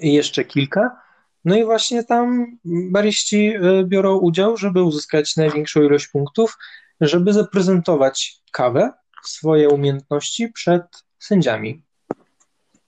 [0.00, 1.09] i jeszcze kilka.
[1.44, 6.58] No i właśnie tam bariści e, biorą udział, żeby uzyskać największą ilość punktów,
[7.00, 8.92] żeby zaprezentować kawę,
[9.24, 10.82] swoje umiejętności przed
[11.18, 11.82] sędziami.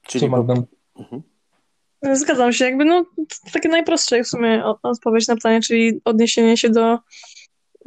[0.02, 0.66] Czyli mogą...
[0.98, 1.22] Mhm.
[2.12, 3.04] Zgadzam się, jakby no
[3.52, 6.98] takie najprostsze w sumie odpowiedź na pytanie, czyli odniesienie się do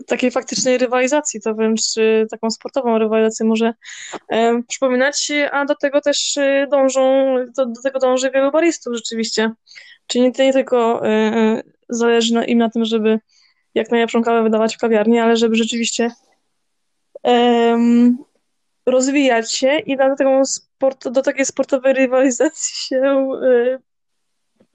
[0.07, 3.73] takiej faktycznej rywalizacji, to wręcz y, taką sportową rywalizację może
[4.29, 9.51] e, przypominać, a do tego też y, dążą, do, do tego dąży wielu baristów rzeczywiście.
[10.07, 13.19] Czyli nie, nie tylko e, e zależy na, im na tym, żeby
[13.75, 16.11] jak najlepszą kawę wydawać w kawiarni, ale żeby rzeczywiście
[18.85, 23.79] rozwijać się i do, taką sport, do takiej sportowej rywalizacji się e,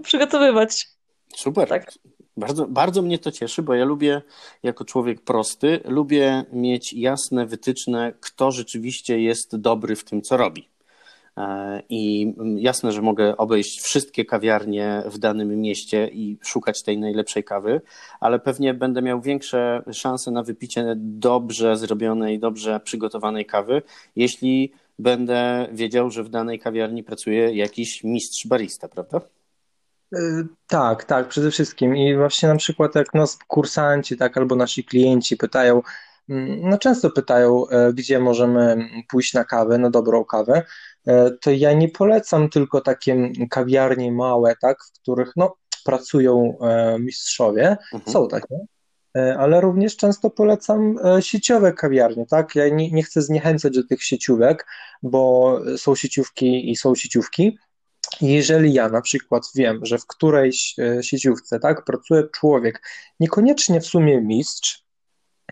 [0.03, 0.88] przygotowywać.
[1.37, 1.69] Super.
[1.69, 1.93] Tak.
[2.37, 4.23] Bardzo, bardzo mnie to cieszy, bo ja lubię,
[4.62, 10.69] jako człowiek prosty, lubię mieć jasne wytyczne, kto rzeczywiście jest dobry w tym, co robi.
[11.37, 17.45] E, I jasne, że mogę obejść wszystkie kawiarnie w danym mieście i szukać tej najlepszej
[17.45, 17.81] kawy,
[18.21, 23.83] ale pewnie będę miał większe szanse na wypicie dobrze zrobionej, dobrze przygotowanej kawy,
[24.16, 29.21] jeśli będę wiedział, że w danej kawiarni pracuje jakiś mistrz barista, prawda?
[30.14, 30.19] E,
[30.66, 31.97] tak, tak, przede wszystkim.
[31.97, 35.83] I właśnie na przykład jak nas kursanci, tak, albo nasi klienci pytają,
[36.29, 40.62] mm, no często pytają, e, gdzie możemy pójść na kawę, na dobrą kawę,
[41.41, 46.59] to ja nie polecam tylko takie kawiarnie małe, tak, w których no, pracują
[46.99, 48.13] mistrzowie, mhm.
[48.13, 48.59] są takie,
[49.39, 52.55] ale również często polecam sieciowe kawiarnie, tak?
[52.55, 54.67] Ja nie, nie chcę zniechęcać do tych sieciówek,
[55.03, 57.59] bo są sieciówki i są sieciówki,
[58.21, 62.83] jeżeli ja na przykład wiem, że w którejś e, sieciówce tak, pracuje człowiek,
[63.21, 64.85] niekoniecznie w sumie mistrz,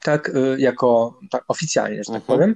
[0.02, 2.26] tak, e, jako tak oficjalnie, że tak uh-huh.
[2.26, 2.54] powiem,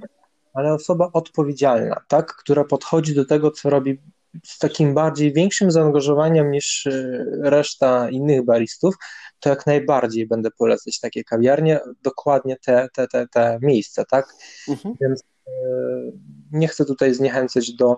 [0.53, 4.01] ale osoba odpowiedzialna, tak, która podchodzi do tego, co robi
[4.43, 8.95] z takim bardziej większym zaangażowaniem niż e, reszta innych baristów,
[9.39, 14.33] to jak najbardziej będę polecać takie kawiarnie, dokładnie te, te, te, te miejsca, tak?
[14.67, 14.93] Uh-huh.
[15.01, 15.23] Więc
[16.51, 17.97] nie chcę tutaj zniechęcać do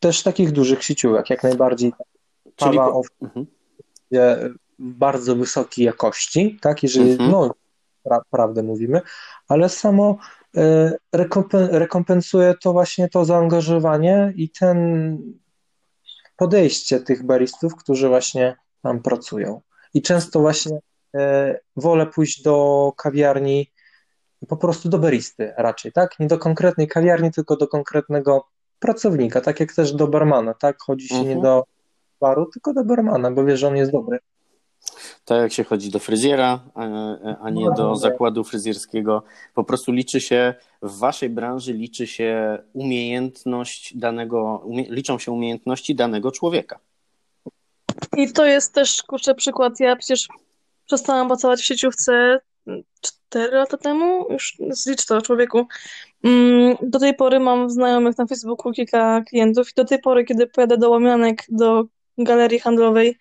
[0.00, 1.92] też takich dużych sieciówek, jak najbardziej.
[2.56, 3.02] Czyli po...
[3.22, 3.46] mhm.
[4.78, 7.30] bardzo wysokiej jakości, tak, jeżeli, mhm.
[7.30, 7.54] no,
[8.02, 9.00] pra, prawdę mówimy,
[9.48, 10.41] ale samo e,
[11.72, 15.18] rekompensuje to właśnie to zaangażowanie i ten
[16.36, 19.60] podejście tych baristów, którzy właśnie tam pracują.
[19.94, 20.78] I często właśnie
[21.14, 23.72] e, wolę pójść do kawiarni,
[24.48, 26.18] po prostu do baristy raczej, tak?
[26.18, 28.44] Nie do konkretnej kawiarni, tylko do konkretnego
[28.78, 30.76] pracownika, tak jak też do barmana, tak?
[30.82, 31.36] Chodzi się mhm.
[31.36, 31.64] nie do
[32.20, 34.18] baru, tylko do barmana, bo wie, że on jest dobry.
[35.24, 36.60] Tak jak się chodzi do fryzjera,
[37.40, 39.22] a nie do zakładu fryzjerskiego.
[39.54, 45.94] Po prostu liczy się, w waszej branży liczy się umiejętność danego, umie, liczą się umiejętności
[45.94, 46.78] danego człowieka.
[48.16, 49.80] I to jest też, kurczę, przykład.
[49.80, 50.28] Ja przecież
[50.86, 52.40] przestałam pracować w sieciówce
[53.00, 55.66] 4 lata temu, już zlicz to człowieku.
[56.24, 60.46] Mm, do tej pory mam znajomych na Facebooku kilka klientów i do tej pory, kiedy
[60.46, 61.84] pojadę do Łomianek, do
[62.18, 63.18] galerii handlowej,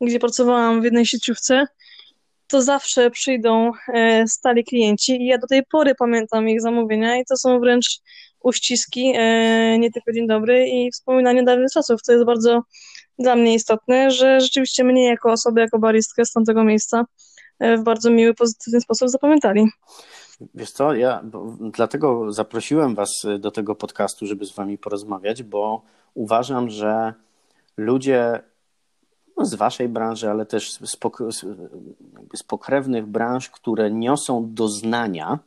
[0.00, 1.66] gdzie pracowałam w jednej sieciówce,
[2.46, 7.24] to zawsze przyjdą e, stali klienci i ja do tej pory pamiętam ich zamówienia i
[7.24, 8.00] to są wręcz
[8.40, 12.02] uściski, e, nie tylko dzień dobry i wspominanie dawnych czasów.
[12.06, 12.62] To jest bardzo
[13.18, 17.04] dla mnie istotne, że rzeczywiście mnie jako osobę, jako baristkę z tamtego miejsca
[17.58, 19.66] E, w bardzo miły, pozytywny sposób zapamiętali.
[20.54, 21.24] Wiesz co, ja
[21.60, 25.82] dlatego zaprosiłem Was do tego podcastu, żeby z Wami porozmawiać, bo
[26.14, 27.14] uważam, że
[27.76, 28.42] ludzie
[29.36, 30.96] no z Waszej branży, ale też z,
[32.34, 35.38] z pokrewnych branż, które niosą doznania,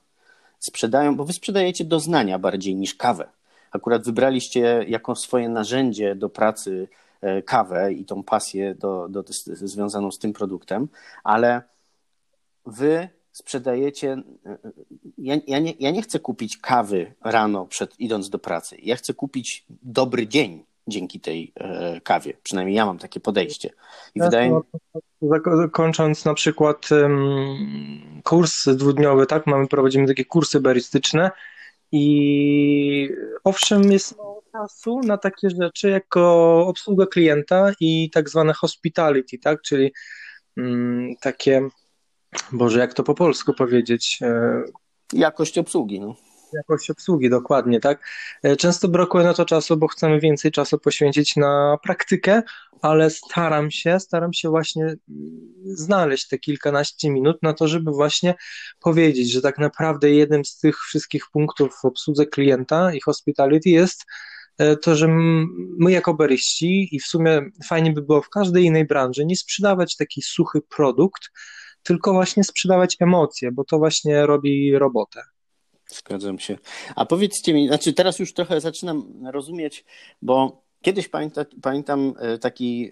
[0.59, 3.29] sprzedają, bo Wy sprzedajecie doznania bardziej niż kawę.
[3.71, 6.87] Akurat wybraliście jako swoje narzędzie do pracy
[7.21, 10.87] e, kawę i tą pasję do, do, związaną z tym produktem,
[11.23, 11.61] ale
[12.65, 14.23] wy sprzedajecie.
[15.17, 18.77] Ja, ja, nie, ja nie chcę kupić kawy rano przed idąc do pracy.
[18.83, 22.33] Ja chcę kupić dobry dzień dzięki tej e, kawie.
[22.43, 23.69] Przynajmniej ja mam takie podejście.
[24.15, 24.59] I wydaje mi
[25.71, 29.47] Kończąc na przykład um, kurs dwudniowy, tak?
[29.47, 31.31] Mamy, prowadzimy takie kursy baristyczne
[31.91, 33.09] i
[33.43, 39.61] owszem, jest mało czasu na takie rzeczy, jako obsługa klienta i tak zwane hospitality, tak?
[39.61, 39.93] Czyli
[40.57, 41.69] um, takie
[42.51, 44.19] Boże, jak to po polsku powiedzieć?
[44.21, 44.63] E,
[45.13, 46.15] jakość obsługi, no.
[46.53, 48.07] Jakość obsługi, dokładnie, tak.
[48.43, 52.41] E, często brakuje na to czasu, bo chcemy więcej czasu poświęcić na praktykę,
[52.81, 54.97] ale staram się, staram się właśnie mm,
[55.65, 58.35] znaleźć te kilkanaście minut na to, żeby właśnie
[58.79, 64.05] powiedzieć, że tak naprawdę jednym z tych wszystkich punktów w obsłudze klienta i hospitality jest
[64.57, 65.07] e, to, że
[65.79, 69.95] my jako baryści i w sumie fajnie by było w każdej innej branży nie sprzedawać
[69.95, 71.29] taki suchy produkt,
[71.83, 75.21] tylko właśnie sprzedawać emocje, bo to właśnie robi robotę.
[75.87, 76.57] Zgadzam się.
[76.95, 79.85] A powiedzcie mi, znaczy teraz już trochę zaczynam rozumieć,
[80.21, 82.91] bo kiedyś pamięta, pamiętam e, taki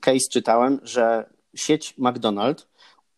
[0.00, 2.66] case czytałem, że sieć McDonald's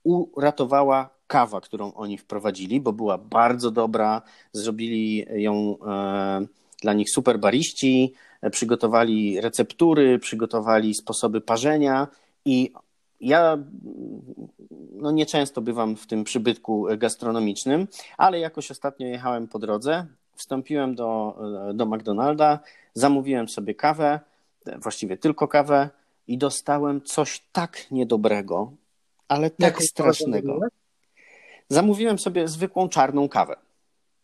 [0.04, 4.22] uratowała kawa, którą oni wprowadzili, bo była bardzo dobra,
[4.52, 6.46] zrobili ją e,
[6.82, 12.08] dla nich super bariści, e, przygotowali receptury, przygotowali sposoby parzenia
[12.44, 12.72] i
[13.28, 13.58] ja
[14.92, 21.38] no nieczęsto bywam w tym przybytku gastronomicznym, ale jakoś ostatnio jechałem po drodze, wstąpiłem do,
[21.74, 22.58] do McDonalda,
[22.94, 24.20] zamówiłem sobie kawę,
[24.82, 25.90] właściwie tylko kawę
[26.26, 28.72] i dostałem coś tak niedobrego,
[29.28, 30.60] ale tak Jaką strasznego.
[31.68, 33.56] Zamówiłem sobie zwykłą czarną kawę.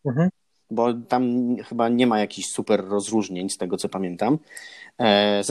[0.05, 0.29] Mhm.
[0.71, 4.37] Bo tam chyba nie ma jakichś super rozróżnień z tego, co pamiętam.
[4.99, 5.41] E,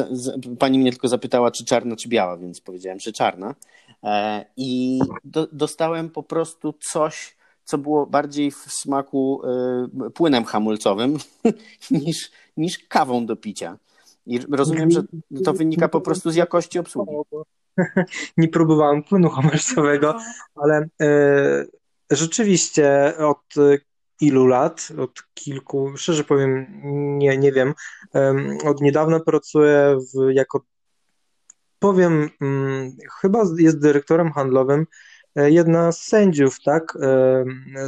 [0.58, 3.54] pani mnie tylko zapytała, czy czarna, czy biała, więc powiedziałem, że czarna.
[4.04, 11.18] E, I do, dostałem po prostu coś, co było bardziej w smaku e, płynem hamulcowym
[11.90, 13.78] niż, niż kawą do picia.
[14.26, 15.02] I rozumiem, że
[15.44, 17.12] to wynika po prostu z jakości obsługi.
[18.36, 20.18] Nie próbowałem płynu hamulcowego,
[20.54, 20.88] ale
[22.10, 23.54] rzeczywiście od
[24.20, 26.66] ilu lat, od kilku, szczerze powiem,
[27.18, 27.74] nie, nie wiem.
[28.64, 30.60] Od niedawna pracuję w, jako,
[31.78, 34.86] powiem, hmm, chyba jest dyrektorem handlowym
[35.36, 36.98] e, jedna z sędziów, tak,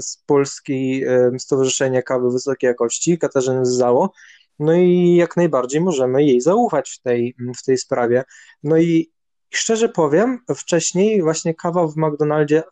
[0.01, 1.07] z Polskiej
[1.39, 4.13] Stowarzyszenia Kawy Wysokiej Jakości, Katarzyny Zało.
[4.59, 8.25] No i jak najbardziej możemy jej zaufać w tej, w tej sprawie.
[8.63, 9.13] No i
[9.51, 12.63] szczerze powiem, wcześniej właśnie kawa w McDonaldzie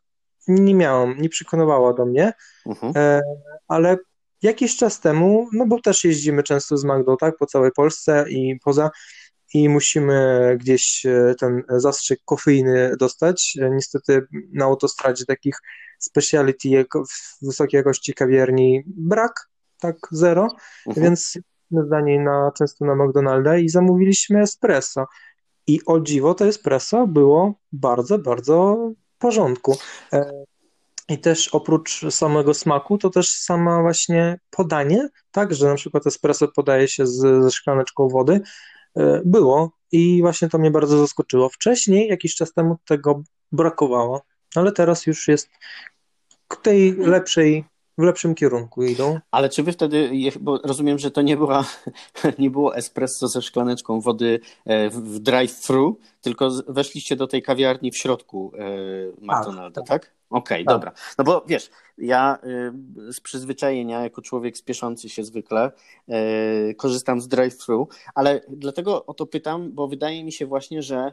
[0.49, 2.33] nie miałam, nie przekonywała do mnie,
[2.67, 3.21] uh-huh.
[3.69, 3.97] ale
[4.43, 8.61] jakiś czas temu, no bo też jeździmy często z Magdą, tak, po całej Polsce i
[8.65, 8.91] poza,
[9.55, 13.57] i musimy gdzieś e, ten zastrzyk kofeiny dostać.
[13.61, 15.59] E, niestety na autostradzie takich
[15.99, 16.87] speciality
[17.43, 19.49] wysokiej jakości kawiarni brak,
[19.81, 20.49] tak zero,
[20.87, 21.01] uh-huh.
[21.01, 21.39] więc
[21.87, 25.07] zdanie na, często na McDonalda i zamówiliśmy espresso.
[25.67, 28.77] I o dziwo to espresso było bardzo, bardzo
[29.21, 29.79] porządku.
[30.13, 30.45] E,
[31.09, 36.49] I też oprócz samego smaku, to też sama właśnie podanie, tak, że na przykład espresso
[36.49, 38.41] podaje się z, ze szklaneczką wody,
[38.97, 41.49] e, było i właśnie to mnie bardzo zaskoczyło.
[41.49, 44.23] Wcześniej, jakiś czas temu tego brakowało,
[44.55, 45.49] ale teraz już jest
[46.63, 47.65] tej lepszej
[48.01, 49.19] w lepszym kierunku idą.
[49.31, 50.11] Ale czy wy wtedy,
[50.41, 51.65] bo rozumiem, że to nie, była,
[52.39, 57.97] nie było espresso ze szklaneczką wody e, w drive-thru, tylko weszliście do tej kawiarni w
[57.97, 58.67] środku e,
[59.21, 59.89] McDonalda, tak?
[59.89, 60.13] tak?
[60.31, 60.75] Okej, okay, tak.
[60.75, 60.93] dobra.
[61.19, 65.73] No bo wiesz, ja e, z przyzwyczajenia, jako człowiek spieszący się zwykle,
[66.77, 71.13] korzystam z drive-thru, ale dlatego o to pytam, bo wydaje mi się właśnie, że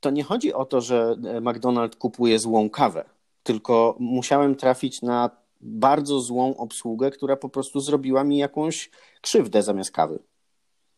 [0.00, 3.04] to nie chodzi o to, że McDonald kupuje złą kawę,
[3.42, 9.90] tylko musiałem trafić na bardzo złą obsługę, która po prostu zrobiła mi jakąś krzywdę zamiast
[9.90, 10.18] kawy.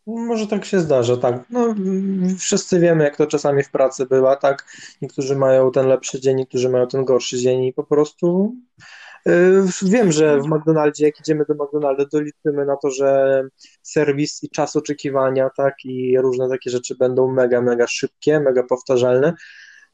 [0.06, 1.44] Może tak się zdarza, tak.
[1.50, 1.74] No,
[2.38, 4.66] wszyscy wiemy, jak to czasami w pracy bywa, tak.
[5.02, 8.54] Niektórzy mają ten lepszy dzień, niektórzy mają ten gorszy dzień i po prostu
[9.26, 13.42] yy, wiem, że w McDonaldzie, jak idziemy do McDonalda, to liczymy na to, że
[13.82, 19.34] serwis i czas oczekiwania, tak, i różne takie rzeczy będą mega, mega szybkie, mega powtarzalne,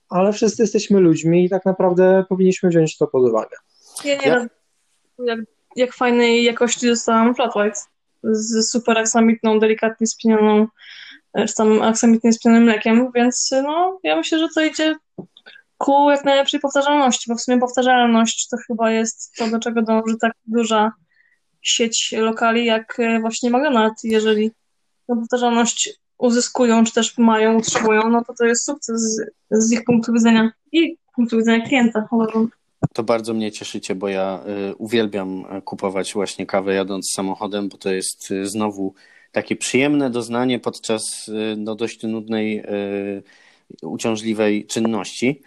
[0.09, 3.56] ale wszyscy jesteśmy ludźmi i tak naprawdę powinniśmy wziąć to pod uwagę.
[4.04, 4.46] Ja nie ja
[5.26, 5.38] jak,
[5.76, 7.80] jak fajnej jakości dostałam flat white
[8.22, 10.66] z super aksamitną, delikatnie spienioną,
[11.35, 14.94] e, czy tam aksamitnie spienionym mlekiem, więc no, ja myślę, że to idzie
[15.78, 20.16] ku jak najlepszej powtarzalności, bo w sumie powtarzalność to chyba jest to, do czego dąży
[20.20, 20.92] tak duża
[21.62, 24.00] sieć lokali, jak e, właśnie McDonald's.
[24.04, 24.50] Jeżeli
[25.06, 29.85] tę powtarzalność uzyskują, czy też mają, utrzymują, no to to jest sukces z, z ich
[29.85, 32.48] punktu widzenia i punktu widzenia klienta, uważam.
[32.92, 37.92] To bardzo mnie cieszycie, bo ja y, uwielbiam kupować właśnie kawę jadąc samochodem, bo to
[37.92, 38.94] jest y, znowu
[39.32, 42.62] takie przyjemne doznanie podczas y, no, dość nudnej,
[43.82, 45.42] uciążliwej czynności.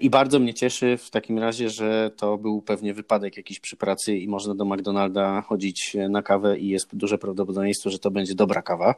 [0.00, 4.16] I bardzo mnie cieszy w takim razie, że to był pewnie wypadek jakiś przy pracy
[4.16, 8.62] i można do McDonalda chodzić na kawę i jest duże prawdopodobieństwo, że to będzie dobra
[8.62, 8.94] kawa.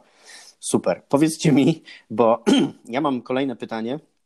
[0.59, 1.01] Super.
[1.09, 2.43] Powiedzcie mi, bo
[2.89, 4.18] ja mam kolejne pytanie E,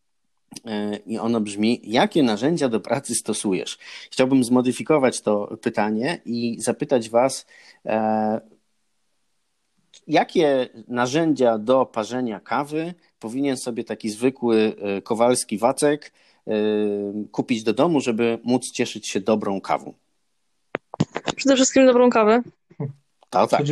[1.06, 3.78] i ono brzmi: jakie narzędzia do pracy stosujesz?
[4.12, 7.46] Chciałbym zmodyfikować to pytanie i zapytać Was,
[7.86, 8.42] e,
[10.08, 16.12] jakie narzędzia do parzenia kawy powinien sobie taki zwykły e, kowalski wacek
[17.32, 19.94] kupić do domu, żeby móc cieszyć się dobrą kawą?
[21.36, 22.42] Przede wszystkim dobrą kawę.
[23.30, 23.68] Tak, tak.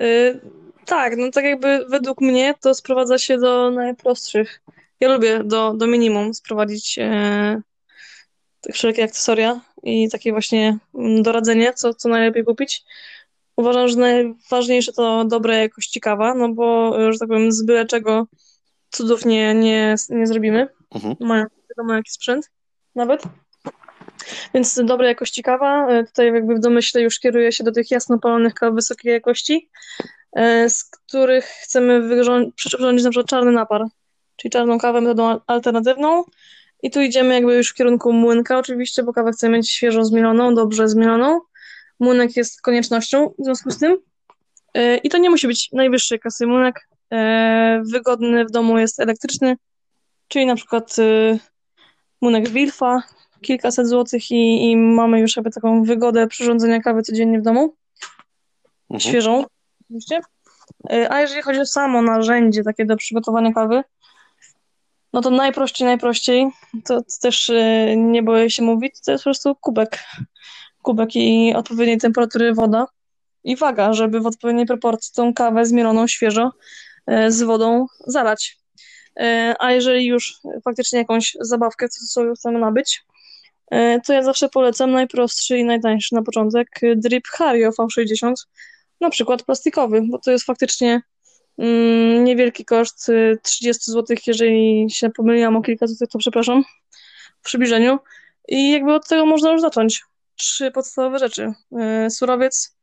[0.00, 0.40] Yy,
[0.84, 4.60] tak, no tak jakby według mnie to sprowadza się do najprostszych
[5.04, 7.62] ja lubię do, do minimum sprowadzić e,
[8.72, 12.82] wszelkie akcesoria i takie właśnie mm, doradzenie, co, co najlepiej kupić.
[13.56, 18.26] Uważam, że najważniejsze to dobre jakości kawa, no bo, że tak powiem, z byle czego
[18.90, 20.68] cudów nie, nie, nie zrobimy.
[20.94, 21.16] Mhm.
[21.20, 22.50] Mają wiadomo jaki sprzęt
[22.94, 23.22] nawet.
[24.54, 25.88] Więc dobre jakości kawa.
[25.88, 29.70] E, tutaj jakby w domyśle już kieruję się do tych jasno palonych kaw wysokiej jakości,
[30.36, 32.02] e, z których chcemy
[32.56, 33.84] przyrządzić na przykład czarny napar
[34.36, 36.24] czyli czarną kawę metodą alternatywną.
[36.82, 40.54] I tu idziemy jakby już w kierunku młynka oczywiście, bo kawę chcemy mieć świeżo zmieloną,
[40.54, 41.40] dobrze zmieloną.
[42.00, 43.96] Młynek jest koniecznością w związku z tym.
[44.74, 46.88] E, I to nie musi być najwyższej klasy młynek.
[47.12, 49.56] E, wygodny w domu jest elektryczny,
[50.28, 51.38] czyli na przykład e,
[52.20, 53.02] młynek Wilfa,
[53.40, 57.74] kilkaset złotych i, i mamy już jakby taką wygodę przyrządzenia kawy codziennie w domu.
[58.90, 59.00] Mhm.
[59.00, 59.44] Świeżą,
[59.84, 60.20] oczywiście.
[61.10, 63.82] A jeżeli chodzi o samo narzędzie takie do przygotowania kawy,
[65.14, 66.50] no to najprościej, najprościej,
[66.84, 69.98] to, to też e, nie boję się mówić, to jest po prostu kubek.
[70.82, 72.86] Kubek i odpowiedniej temperatury woda
[73.44, 76.50] i waga, żeby w odpowiedniej proporcji tą kawę zmieloną świeżo
[77.06, 78.58] e, z wodą zalać.
[79.58, 80.34] A jeżeli już
[80.64, 83.04] faktycznie jakąś zabawkę sobie chcemy nabyć,
[84.06, 88.32] to ja zawsze polecam najprostszy i najtańszy na początek drip Hario V60,
[89.00, 91.02] na przykład plastikowy, bo to jest faktycznie
[92.24, 93.10] niewielki koszt,
[93.42, 96.64] 30 y, zł, jeżeli się pomyliłam o kilka złotych, to przepraszam,
[97.40, 97.98] w przybliżeniu.
[98.48, 100.02] I jakby od tego można już zacząć.
[100.36, 101.52] Trzy podstawowe rzeczy.
[102.06, 102.76] Y, surowiec,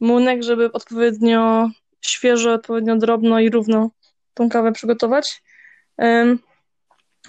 [0.00, 1.70] młynek, żeby odpowiednio
[2.00, 3.90] świeżo, odpowiednio drobno i równo
[4.34, 5.42] tą kawę przygotować.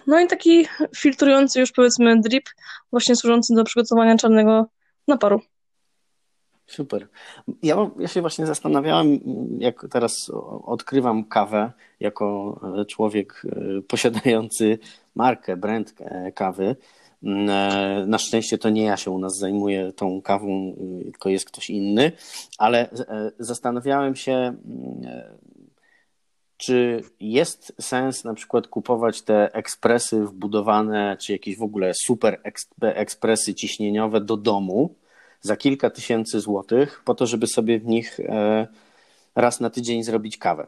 [0.08, 2.50] No i taki filtrujący już powiedzmy drip,
[2.92, 4.66] właśnie służący do przygotowania czarnego
[5.08, 5.42] naparu.
[6.68, 7.08] Super.
[7.64, 9.20] Ja, ja się właśnie zastanawiałem,
[9.60, 10.32] jak teraz
[10.66, 14.80] odkrywam kawę jako e, człowiek e, posiadający
[15.16, 16.76] markę, brand e, kawy.
[17.24, 21.70] Mm, na szczęście to nie ja się u nas zajmuję tą kawą, tylko jest ktoś
[21.70, 22.12] inny,
[22.58, 22.90] ale
[23.40, 24.58] zastanawiałem się, mm,
[26.58, 32.42] czy jest sens na przykład kupować te ekspresy wbudowane, czy jakieś w ogóle super
[32.82, 34.96] ekspresy ciśnieniowe do domu,
[35.46, 38.68] za kilka tysięcy złotych po to, żeby sobie w nich e,
[39.36, 40.68] raz na tydzień zrobić kawę.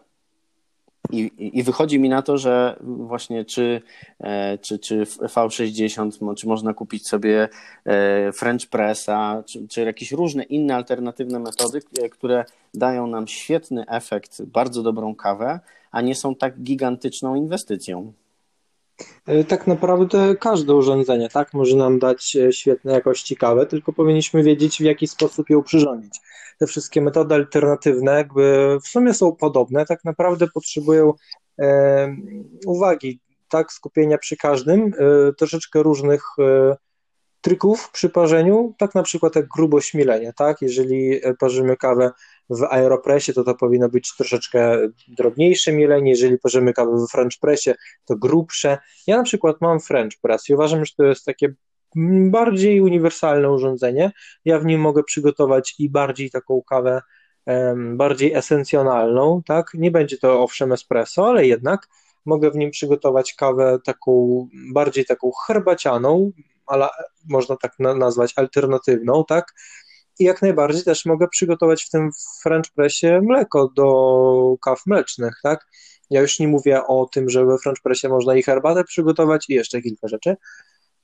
[1.12, 3.82] I, I, wychodzi mi na to, że właśnie czy,
[4.20, 7.50] e, czy, czy V60, czy można kupić sobie
[7.86, 14.42] e, French Pressa, czy, czy jakieś różne inne alternatywne metody, które dają nam świetny efekt,
[14.42, 15.60] bardzo dobrą kawę,
[15.92, 18.14] a nie są tak gigantyczną inwestycją.
[19.26, 24.44] E, tak naprawdę każde urządzenie tak, może nam dać e, świetnej jakości kawę, tylko powinniśmy
[24.44, 26.20] wiedzieć, w jaki sposób ją przyrządzić.
[26.60, 31.14] Te wszystkie metody alternatywne, jakby w sumie są podobne, tak naprawdę potrzebują
[31.60, 32.16] e,
[32.66, 33.20] uwagi,
[33.50, 36.76] tak, skupienia przy każdym, e, troszeczkę różnych e,
[37.42, 42.12] trików przy parzeniu, tak na przykład jak grubośmilenie, tak, jeżeli parzymy kawę
[42.50, 44.78] w Aeropressie, to to powinno być troszeczkę
[45.08, 47.72] drobniejsze mielenie, jeżeli parzymy kawę w French Pressie,
[48.06, 48.78] to grubsze.
[49.08, 51.54] Ja na przykład mam French Press i uważam, że to jest takie
[52.30, 54.12] bardziej uniwersalne urządzenie.
[54.46, 57.02] Ja w nim mogę przygotować i bardziej taką kawę
[57.96, 59.72] bardziej esencjonalną, tak?
[59.74, 61.88] Nie będzie to owszem espresso, ale jednak
[62.26, 66.32] mogę w nim przygotować kawę taką bardziej taką herbacianą,
[66.66, 66.88] ale
[67.30, 69.54] można tak nazwać alternatywną, tak?
[70.20, 72.10] I jak najbardziej też mogę przygotować w tym
[72.44, 75.66] French Pressie mleko do kaw mlecznych, tak?
[76.10, 79.54] Ja już nie mówię o tym, że we French Pressie można i herbatę przygotować i
[79.54, 80.36] jeszcze kilka rzeczy,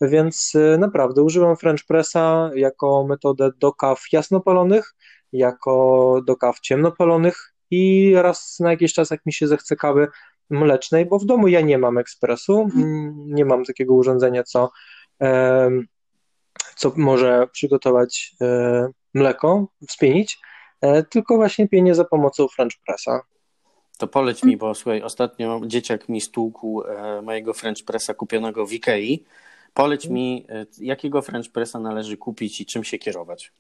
[0.02, 4.96] więc y, naprawdę używam French Pressa jako metodę do kaw jasnopalonych,
[5.32, 10.08] jako do kaw ciemnopalonych i raz na jakiś czas, jak mi się zechce kawy
[10.50, 14.72] mlecznej, bo w domu ja nie mam ekspresu, mm, nie mam takiego urządzenia, co,
[16.76, 20.40] co może przygotować e, mleko, wspienić,
[20.82, 23.22] e, tylko właśnie pienie za pomocą French Pressa.
[23.98, 28.74] To poleć mi, bo słuchaj, ostatnio dzieciak mi stłukł e, mojego French Pressa kupionego w
[28.74, 29.26] Ikei.
[29.74, 33.54] Poleć mi, e, jakiego French Pressa należy kupić i czym się kierować?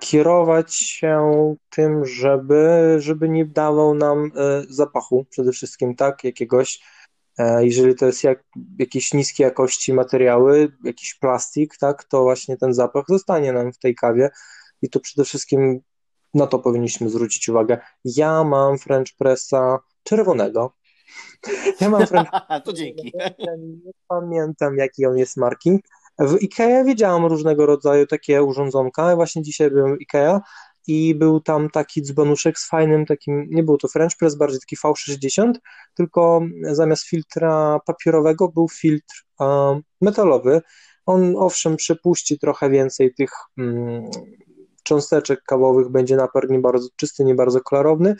[0.00, 4.32] Kierować się tym, żeby, żeby nie dawał nam
[4.68, 6.80] zapachu przede wszystkim, tak, jakiegoś
[7.60, 8.44] jeżeli to jest jak,
[8.78, 13.94] jakieś niskie jakości materiały, jakiś plastik, tak, to właśnie ten zapach zostanie nam w tej
[13.94, 14.30] kawie
[14.82, 15.80] i to przede wszystkim
[16.34, 17.78] na to powinniśmy zwrócić uwagę.
[18.04, 20.76] Ja mam French Pressa czerwonego.
[21.80, 22.30] Ja mam French
[22.64, 23.12] To dzięki.
[23.84, 25.80] Nie pamiętam, jaki on jest marking.
[26.18, 29.16] W IKEA widziałam różnego rodzaju takie urządzonka.
[29.16, 30.40] Właśnie dzisiaj byłem w IKEA
[30.86, 34.76] i był tam taki dzbanuszek z fajnym takim, nie był to French press, bardziej taki
[34.76, 35.52] V60,
[35.94, 39.24] tylko zamiast filtra papierowego był filtr
[40.00, 40.60] metalowy.
[41.06, 44.10] On owszem przepuści trochę więcej tych um,
[44.82, 48.16] cząsteczek kawowych, będzie napar nie bardzo czysty, nie bardzo klarowny,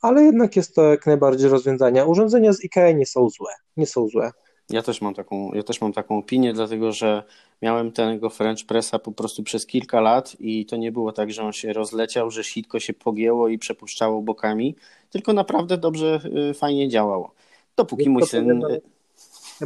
[0.00, 2.06] ale jednak jest to jak najbardziej rozwiązanie.
[2.06, 4.30] Urządzenia z IKEA nie są złe, nie są złe.
[4.70, 7.22] Ja też mam taką, ja też mam taką opinię, dlatego że
[7.62, 11.42] miałem tego French Pressa po prostu przez kilka lat i to nie było tak, że
[11.42, 14.74] on się rozleciał, że sitko się pogięło i przepuszczało bokami,
[15.10, 17.34] tylko naprawdę dobrze, y, fajnie działało.
[17.76, 18.62] Dopóki mój syn...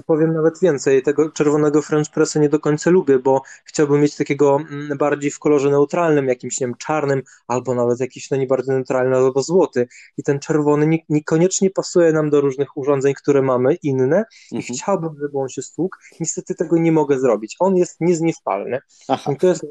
[0.06, 4.56] powiem nawet więcej, tego czerwonego French Pressa nie do końca lubię, bo chciałbym mieć takiego
[4.70, 8.72] mm, bardziej w kolorze neutralnym, jakimś, nie wiem, czarnym, albo nawet jakiś, no nie bardzo
[8.72, 9.88] neutralny, albo złoty.
[10.16, 14.74] I ten czerwony niekoniecznie pasuje nam do różnych urządzeń, które mamy, inne, i mhm.
[14.74, 15.96] chciałbym, żeby on się stłukł.
[16.20, 17.56] Niestety tego nie mogę zrobić.
[17.58, 18.78] On jest niezniszczalny.
[19.08, 19.32] Aha.
[19.32, 19.66] I to jest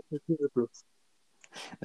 [0.53, 0.85] plus.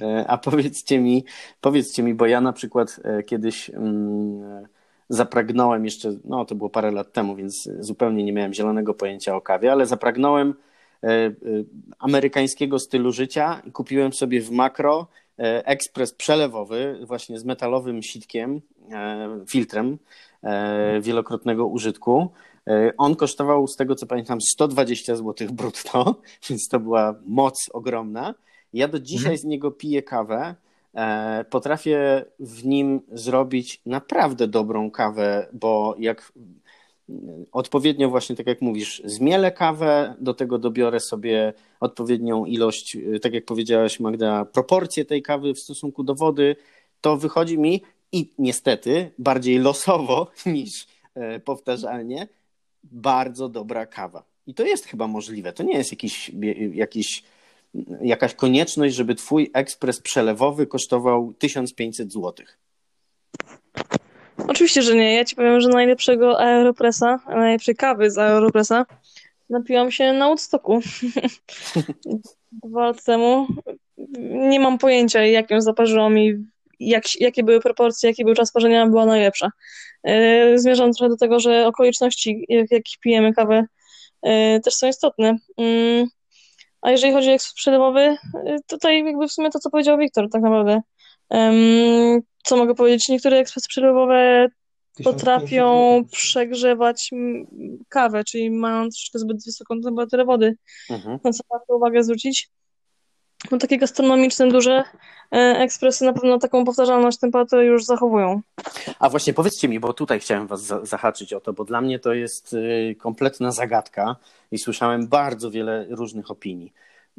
[0.01, 1.25] E, a powiedzcie mi,
[1.61, 4.67] powiedzcie mi, bo ja na przykład e, kiedyś mm,
[5.09, 9.41] zapragnąłem jeszcze, no to było parę lat temu, więc zupełnie nie miałem zielonego pojęcia o
[9.41, 10.53] kawie, ale zapragnąłem
[11.03, 11.31] e,
[11.99, 18.61] amerykańskiego stylu życia i kupiłem sobie w makro ekspres przelewowy, właśnie z metalowym sitkiem,
[19.47, 19.97] filtrem
[21.01, 22.29] wielokrotnego użytku.
[22.97, 26.15] On kosztował, z tego co pamiętam, 120 zł brutto,
[26.49, 28.33] więc to była moc ogromna.
[28.73, 29.37] Ja do dzisiaj mhm.
[29.37, 30.55] z niego piję kawę.
[30.95, 36.33] E, potrafię w nim zrobić naprawdę dobrą kawę, bo jak
[37.51, 43.45] odpowiednio właśnie, tak jak mówisz, zmielę kawę, do tego dobiorę sobie odpowiednią ilość, tak jak
[43.45, 46.55] powiedziałaś Magda, proporcje tej kawy w stosunku do wody,
[47.01, 47.81] to wychodzi mi
[48.11, 52.27] i niestety bardziej losowo niż e, powtarzalnie
[52.83, 54.23] bardzo dobra kawa.
[54.47, 55.53] I to jest chyba możliwe.
[55.53, 56.31] To nie jest jakiś,
[56.73, 57.23] jakiś
[58.01, 62.45] jakaś konieczność, żeby twój ekspres przelewowy kosztował 1500 zł?
[64.47, 65.15] Oczywiście, że nie.
[65.15, 68.85] Ja ci powiem, że najlepszego Aeropressa, najlepszej kawy z Aeropressa
[69.49, 70.79] napiłam się na Woodstocku
[72.51, 73.47] dwa lata temu.
[74.49, 76.45] Nie mam pojęcia, jak ją zaparzyłam i
[76.79, 79.49] jak, jakie były proporcje, jaki był czas parzenia, była najlepsza.
[80.03, 83.65] Yy, zmierzam trochę do tego, że okoliczności, w jakich pijemy kawę,
[84.23, 85.35] yy, też są istotne.
[86.83, 90.29] A jeżeli chodzi o ekspres przelewowy, y, tutaj jakby w sumie to, co powiedział Wiktor
[90.29, 90.81] tak naprawdę.
[91.29, 93.09] Um, co mogę powiedzieć?
[93.09, 94.47] Niektóre ekspresy przelewowe
[95.03, 97.09] potrafią przegrzewać
[97.89, 100.55] kawę, czyli mają troszkę zbyt wysoką temperaturę wody.
[100.89, 101.19] Mhm.
[101.23, 102.49] Na co warto uwagę zwrócić.
[103.51, 104.83] Bo takie gastronomiczne, duże
[105.31, 108.41] e, ekspresy na pewno taką powtarzalność temperatury już zachowują.
[108.99, 112.13] A właśnie powiedzcie mi, bo tutaj chciałem was zahaczyć o to, bo dla mnie to
[112.13, 114.15] jest y, kompletna zagadka
[114.51, 116.73] i słyszałem bardzo wiele różnych opinii.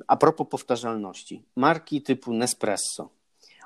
[0.07, 3.09] A propos powtarzalności, marki typu Nespresso,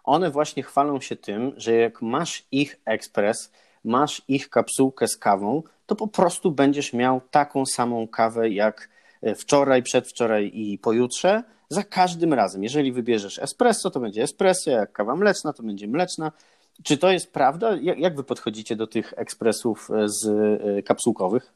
[0.05, 3.53] one właśnie chwalą się tym, że jak masz ich ekspres,
[3.85, 8.89] masz ich kapsułkę z kawą, to po prostu będziesz miał taką samą kawę jak
[9.37, 12.63] wczoraj, przedwczoraj i pojutrze, za każdym razem.
[12.63, 16.33] Jeżeli wybierzesz espresso, to będzie espresso, jak kawa mleczna, to będzie mleczna.
[16.83, 17.77] Czy to jest prawda?
[17.81, 21.53] Jak wy podchodzicie do tych ekspresów e, z e, kapsułkowych?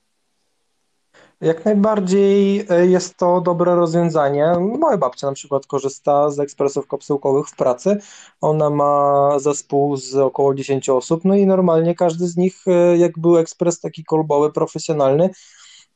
[1.40, 4.52] Jak najbardziej e, jest to dobre rozwiązanie.
[4.78, 8.00] Moja babcia na przykład korzysta z ekspresów kapsułkowych w pracy.
[8.40, 12.64] Ona ma zespół z około 10 osób, no i normalnie każdy z nich,
[12.96, 15.30] jak był ekspres taki kolbowy, profesjonalny,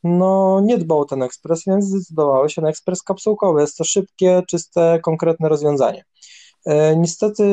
[0.04, 3.60] no nie dbał o ten ekspres, więc zdecydowały się na ekspres kapsułkowy.
[3.60, 6.04] Jest to szybkie, czyste, konkretne rozwiązanie.
[6.66, 7.44] E, niestety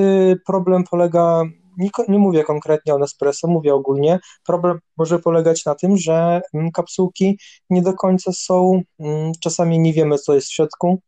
[0.46, 1.44] problem polega,
[1.78, 6.72] nie, nie mówię konkretnie o Nespresso, mówię ogólnie, problem może polegać na tym, że mm,
[6.72, 7.40] kapsułki
[7.70, 11.02] nie do końca są, mm, czasami nie wiemy co jest w środku,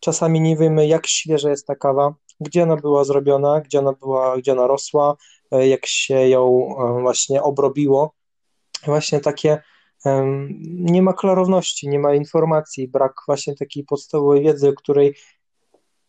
[0.00, 4.36] czasami nie wiemy jak świeża jest ta kawa, gdzie ona była zrobiona, gdzie ona była,
[4.36, 5.16] gdzie ona rosła,
[5.50, 8.14] e, jak się ją e, właśnie obrobiło.
[8.86, 9.62] Właśnie takie
[10.64, 15.14] nie ma klarowności, nie ma informacji, brak właśnie takiej podstawowej wiedzy, której,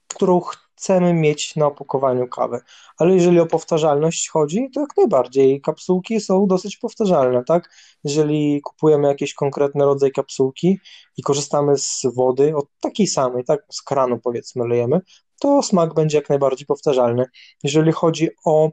[0.07, 0.41] którą
[0.83, 2.59] chcemy mieć na opakowaniu kawy.
[2.97, 5.61] Ale jeżeli o powtarzalność chodzi, to jak najbardziej.
[5.61, 7.69] Kapsułki są dosyć powtarzalne, tak?
[8.03, 10.79] Jeżeli kupujemy jakiś konkretny rodzaj kapsułki
[11.17, 13.65] i korzystamy z wody, od takiej samej, tak?
[13.71, 15.01] Z kranu powiedzmy lejemy,
[15.39, 17.25] to smak będzie jak najbardziej powtarzalny.
[17.63, 18.71] Jeżeli chodzi o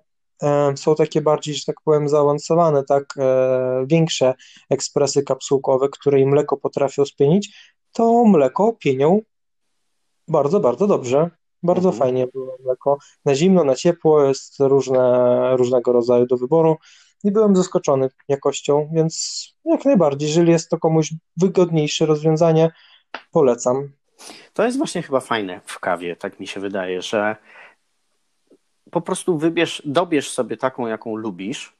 [0.76, 4.34] są takie bardziej, że tak powiem, zaawansowane, tak, e, większe
[4.70, 9.20] ekspresy kapsułkowe, które i mleko potrafią spienić, to mleko pienią
[10.28, 11.30] bardzo, bardzo dobrze.
[11.62, 11.98] Bardzo mhm.
[11.98, 12.98] fajnie było mleko.
[13.24, 16.76] Na zimno, na ciepło jest różne, różnego rodzaju do wyboru
[17.24, 22.70] i byłem zaskoczony jakością, więc jak najbardziej, jeżeli jest to komuś wygodniejsze rozwiązanie,
[23.32, 23.92] polecam.
[24.52, 27.36] To jest właśnie chyba fajne w kawie, tak mi się wydaje, że
[28.90, 31.76] po prostu wybierz, dobierz sobie taką, jaką lubisz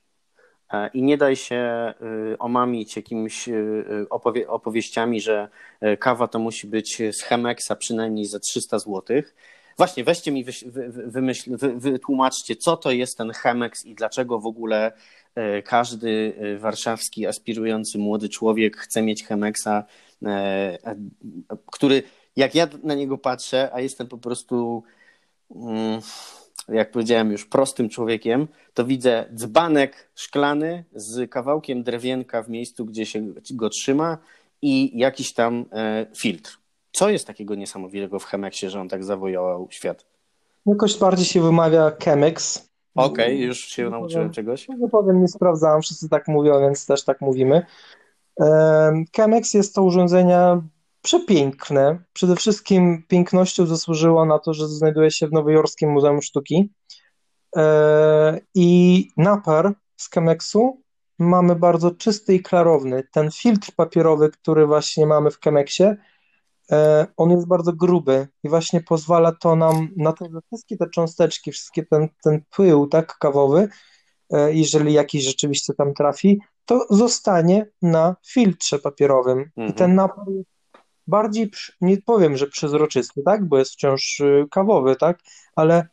[0.73, 1.93] e, i nie daj się
[2.33, 5.49] y, omamić jakimiś y, opowie opowieściami, że
[5.81, 9.23] e, kawa to musi być z Chemexa przynajmniej za 300 zł.
[9.77, 10.45] Właśnie, weźcie mi,
[11.07, 14.93] wymyśl, wytłumaczcie, co to jest ten Chemex i dlaczego w ogóle
[15.35, 19.85] e, każdy warszawski aspirujący młody człowiek chce mieć Chemexa,
[21.67, 22.03] który
[22.37, 24.83] jak ja na niego patrzę, a jestem po prostu
[25.55, 26.01] mm,
[26.73, 33.07] jak powiedziałem już, prostym człowiekiem, to widzę dzbanek szklany z kawałkiem drewienka w miejscu, gdzie
[33.07, 34.19] się go trzyma
[34.63, 36.59] i jakiś tam e, filtr.
[36.93, 40.07] Co jest takiego niesamowitego w Chemexie, że on tak zawojował świat?
[40.67, 42.71] Jakoś bardziej się wymawia Chemex.
[42.95, 44.69] Okej, okay, już się nie nauczyłem powiem, czegoś.
[44.69, 47.67] Nie powiem, nie sprawdzałem, wszyscy tak mówią, więc też tak mówimy.
[49.17, 50.61] Chemex jest to urządzenie
[51.03, 51.99] przepiękne.
[52.13, 56.73] Przede wszystkim pięknością zasłużyło na to, że znajduje się w Nowojorskim Muzeum Sztuki.
[57.57, 60.83] E, I napar z Chemexu
[61.19, 63.03] mamy bardzo czysty i klarowny.
[63.13, 65.97] Ten filtr papierowy, który właśnie mamy w Chemexie,
[66.73, 70.91] e, on jest bardzo gruby i właśnie pozwala to nam na to, że wszystkie te
[70.91, 73.69] cząsteczki, wszystkie ten, ten pył tak kawowy,
[74.31, 79.39] e, jeżeli jakiś rzeczywiście tam trafi, to zostanie na filtrze papierowym.
[79.39, 79.69] Mhm.
[79.69, 80.60] I ten napar jest
[81.11, 81.51] bardziej,
[81.81, 85.19] nie powiem, że przezroczysty, tak, bo jest wciąż y, kawowy, tak,
[85.57, 85.89] ale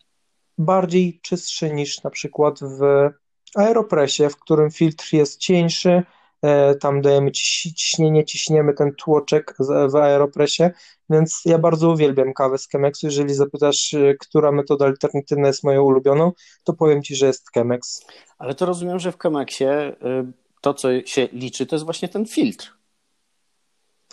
[0.58, 3.10] bardziej czystszy niż na przykład w
[3.56, 6.04] Aeropressie, w którym filtr jest cieńszy,
[6.42, 9.56] e, tam dajemy ciśnienie, ciśniemy ten tłoczek
[9.92, 10.64] w Aeropressie,
[11.10, 13.06] więc ja bardzo uwielbiam kawę z Chemexu.
[13.06, 16.32] Jeżeli zapytasz, y, która metoda alternatywna jest moją ulubioną,
[16.64, 18.06] to powiem Ci, że jest Chemex.
[18.38, 22.26] Ale to rozumiem, że w Chemexie y, to, co się liczy, to jest właśnie ten
[22.26, 22.77] filtr.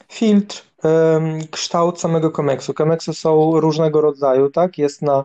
[0.08, 0.62] Filtr,
[1.50, 2.74] kształt samego komeksu.
[2.74, 4.78] Komeksy są różnego rodzaju, tak?
[4.78, 5.24] Jest na,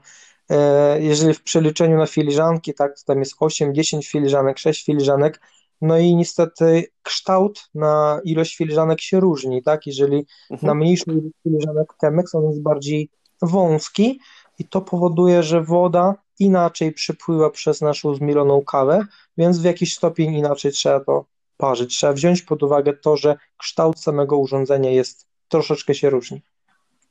[0.49, 5.41] e, jeżeli w przeliczeniu na filiżanki, tak, to tam jest 8, 10 filiżanek, 6 filiżanek,
[5.81, 9.87] no i niestety kształt na ilość filiżanek się różni, tak?
[9.87, 10.67] Jeżeli mhm.
[10.67, 13.09] na mniejszą ilość filiżanek Chemex, on jest bardziej
[13.41, 14.19] wąski
[14.59, 19.05] i to powoduje, że woda inaczej przypływa przez naszą zmieloną kawę,
[19.37, 21.25] więc w jakiś stopień inaczej trzeba to
[21.59, 21.97] parzyć.
[21.97, 26.41] Trzeba wziąć pod uwagę to, że kształt samego urządzenia jest troszeczkę się różni.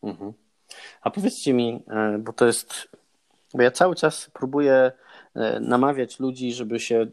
[0.02, 0.32] Mhm.
[1.02, 2.88] A powiedzcie mi, e, bo to jest,
[3.54, 4.92] bo ja cały czas próbuję
[5.34, 7.06] e, namawiać ludzi, żeby się.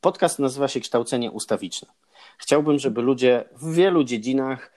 [0.00, 1.88] Podcast nazywa się Kształcenie Ustawiczne.
[2.38, 4.72] Chciałbym, żeby ludzie w wielu dziedzinach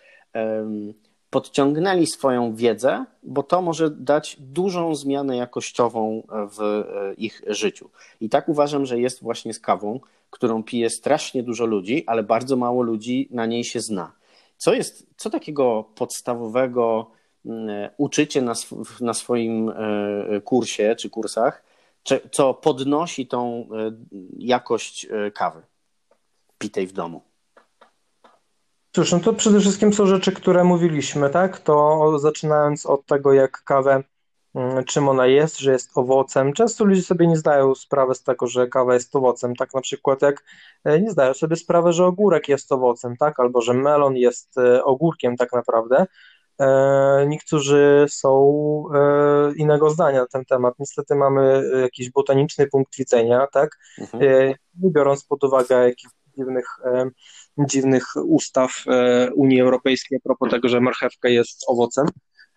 [1.30, 7.90] podciągnęli swoją wiedzę, bo to może dać dużą zmianę jakościową w e, ich życiu.
[8.22, 10.00] I tak uważam, że jest właśnie z kawą,
[10.30, 14.12] którą pije strasznie dużo ludzi, ale bardzo mało ludzi na niej się zna.
[14.58, 17.12] Co jest, co takiego podstawowego
[17.46, 21.64] mm, uczycie na, sw na swoim e, kursie czy kursach,
[22.32, 23.92] co podnosi tą e,
[24.38, 25.62] jakość kawy
[26.58, 27.29] pitej w domu?
[28.92, 31.60] Cóż, no to przede wszystkim są rzeczy, które mówiliśmy, tak?
[31.60, 34.04] To zaczynając od tego, jak kawę,
[34.56, 36.54] mm, czym ona jest, że jest owocem.
[36.54, 39.56] Często ludzie sobie nie zdają sprawy z tego, że kawa jest owocem.
[39.56, 40.44] Tak na przykład jak
[40.84, 43.40] e, nie zdają sobie sprawy, że ogórek jest owocem, tak?
[43.40, 46.06] Albo że melon jest e, ogórkiem tak naprawdę.
[46.60, 48.54] E, niektórzy są
[49.56, 50.74] innego zdania na ten temat.
[50.80, 53.78] Niestety mamy jakiś botaniczny punkt widzenia, tak?
[54.00, 54.54] Mhm.
[54.76, 56.68] Biorąc pod uwagę jakichś dziwnych
[57.66, 62.06] dziwnych ustaw e, Unii Europejskiej a propos tego, że marchewka jest owocem.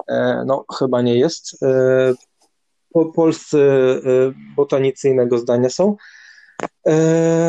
[0.09, 1.63] E, no, chyba nie jest.
[1.63, 2.15] E,
[3.15, 3.59] polscy
[4.57, 5.97] botanicy zdania są.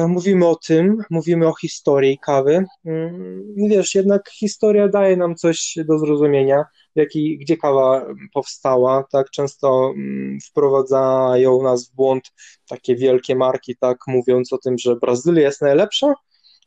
[0.08, 2.66] Mówimy o tym, mówimy o historii kawy.
[2.86, 9.93] Mm, wiesz, jednak historia daje nam coś do zrozumienia, jaki, gdzie kawa powstała, tak, często
[9.95, 12.32] mm, wprowadzają nas w błąd
[12.68, 16.14] takie wielkie marki, tak, mówiąc o tym, że Brazylia jest najlepsza,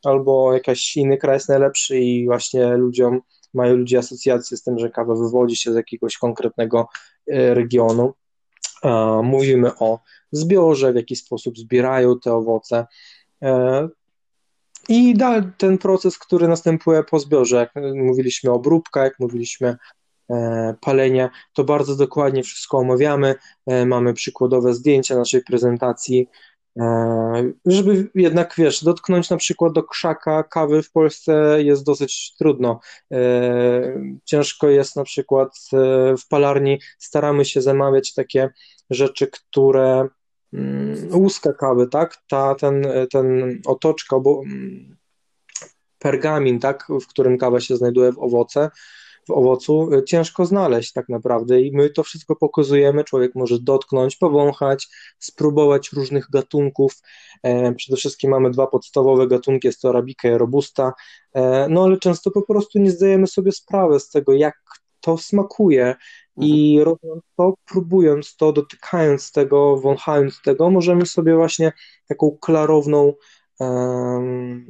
[0.05, 3.20] albo jakiś inny kraj jest najlepszy i właśnie ludziom,
[3.55, 6.88] mają ludzie asocjacje z tym, że kawa wywodzi się z jakiegoś konkretnego
[7.26, 8.14] e, regionu.
[9.22, 10.01] Mówimy o
[10.32, 12.86] zbiorze, w jaki sposób zbierają te owoce.
[13.42, 13.88] E,
[14.88, 19.76] I dalej ten proces, który następuje po zbiorze, jak mówiliśmy o obróbkach, jak mówiliśmy
[20.30, 23.34] e, palenia, to bardzo dokładnie wszystko omawiamy.
[23.86, 26.28] Mamy przykładowe zdjęcia naszej prezentacji,
[27.66, 32.81] żeby jednak, wiesz, dotknąć na przykład do krzaka kawy w Polsce jest dosyć trudno.
[33.12, 33.20] E,
[34.24, 35.77] ciężko jest na przykład e,
[36.16, 38.51] w palarni, staramy się zamawiać takie
[38.91, 40.09] rzeczy, które
[40.53, 42.16] mm, łuska kawy, tak?
[42.29, 44.97] Ta, ten, ten otoczka, bo mm,
[45.99, 48.70] pergamin, tak, w którym kawa się znajduje w owoce,
[49.29, 54.16] w owocu y, ciężko znaleźć tak naprawdę i my to wszystko pokazujemy, człowiek może dotknąć,
[54.16, 56.93] powąchać, spróbować różnych gatunków,
[57.43, 60.93] e, przede wszystkim mamy dwa podstawowe gatunki, jest to arabika i robusta,
[61.33, 64.55] e, no ale często po prostu nie zdajemy sobie sprawy z tego, jak
[65.01, 65.95] to smakuje
[66.37, 66.85] i mhm.
[66.85, 71.72] robiąc to, próbując to, dotykając tego, wąchając tego, możemy sobie właśnie
[72.09, 73.12] taką klarowną
[73.59, 74.66] um,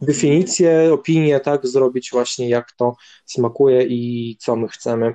[0.00, 5.14] definicję, opinię, tak, zrobić właśnie jak to smakuje i co my chcemy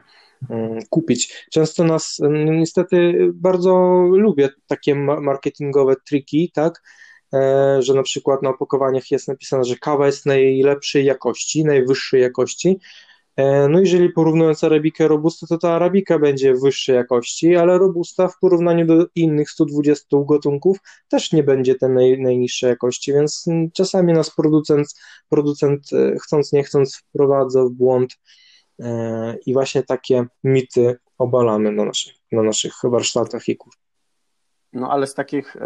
[0.49, 1.47] mm, kupić.
[1.51, 3.77] Często nas, mm, niestety, bardzo
[4.11, 6.81] lubię takie marketingowe triki, tak,
[7.33, 12.79] e, że na przykład na opakowaniach jest napisane, że kawa jest najlepszej jakości, najwyższej jakości,
[13.69, 18.85] no jeżeli porównując arabikę robusta, to ta arabika będzie wyższej jakości, ale robusta w porównaniu
[18.85, 20.77] do innych 120 gatunków
[21.07, 24.87] też nie będzie tej naj, najniższej jakości, więc czasami nas producent,
[25.29, 28.17] producent e, chcąc nie chcąc wprowadza w błąd
[28.79, 33.84] e, i właśnie takie mity obalamy na naszych, na naszich warsztatach i kursach.
[34.75, 35.57] No ale z takich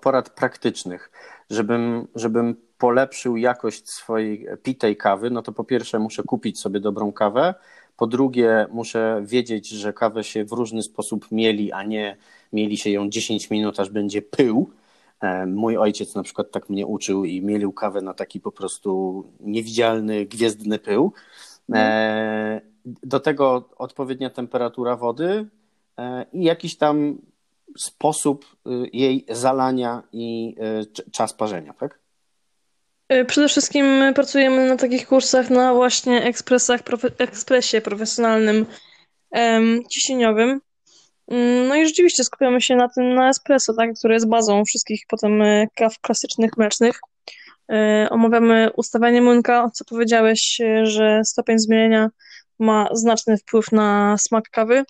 [0.00, 1.10] porad praktycznych,
[1.50, 7.12] żebym, żebym polepszył jakość swojej pitej kawy, no to po pierwsze muszę kupić sobie dobrą
[7.12, 7.54] kawę,
[7.96, 12.16] po drugie muszę wiedzieć, że kawę się w różny sposób mieli, a nie
[12.52, 14.70] mieli się ją 10 minut, aż będzie pył.
[15.20, 19.24] E, mój ojciec na przykład tak mnie uczył i mielił kawę na taki po prostu
[19.40, 21.12] niewidzialny, gwiezdny pył.
[21.74, 25.46] E, do tego odpowiednia temperatura wody
[25.98, 27.18] e, i jakiś tam
[27.78, 30.56] sposób y, jej zalania i
[31.12, 32.02] czas parzenia, tak?
[33.12, 38.66] Y, przede wszystkim pracujemy na takich kursach na właśnie ekspresach, profe, ekspresie profesjonalnym
[39.30, 40.60] um, ciśnieniowym.
[41.28, 45.02] Mm, no i rzeczywiście skupiamy się na tym na espresso, tak, które jest bazą wszystkich
[45.08, 47.00] potem y, kaw klasycznych, mlecznych.
[47.72, 52.10] Y, omawiamy ustawianie młynka, co powiedziałeś, że stopień zmienienia
[52.58, 54.84] ma znaczny wpływ na smak kawy.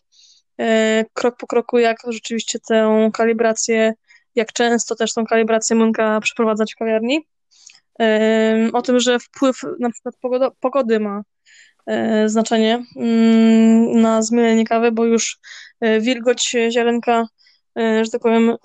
[1.13, 3.95] Krok po kroku, jak rzeczywiście tę kalibrację,
[4.35, 7.27] jak często też tą kalibrację młynka przeprowadzać w kawiarni
[8.73, 10.15] o tym, że wpływ na przykład
[10.61, 11.23] pogody ma
[11.87, 15.39] e, znaczenie mm, na zmielenie kawy, bo już
[15.81, 17.27] e, wilgoć ziarenka,
[17.79, 18.57] e, że tak powiem,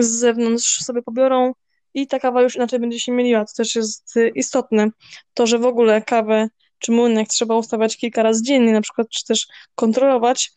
[0.00, 1.52] z zewnątrz sobie pobiorą
[1.94, 3.44] i ta kawa już inaczej będzie się mieliła.
[3.44, 4.90] To też jest istotne.
[5.34, 6.48] To, że w ogóle kawę
[6.82, 10.52] czy młynek trzeba ustawiać kilka razy dziennie, na przykład, czy też kontrolować,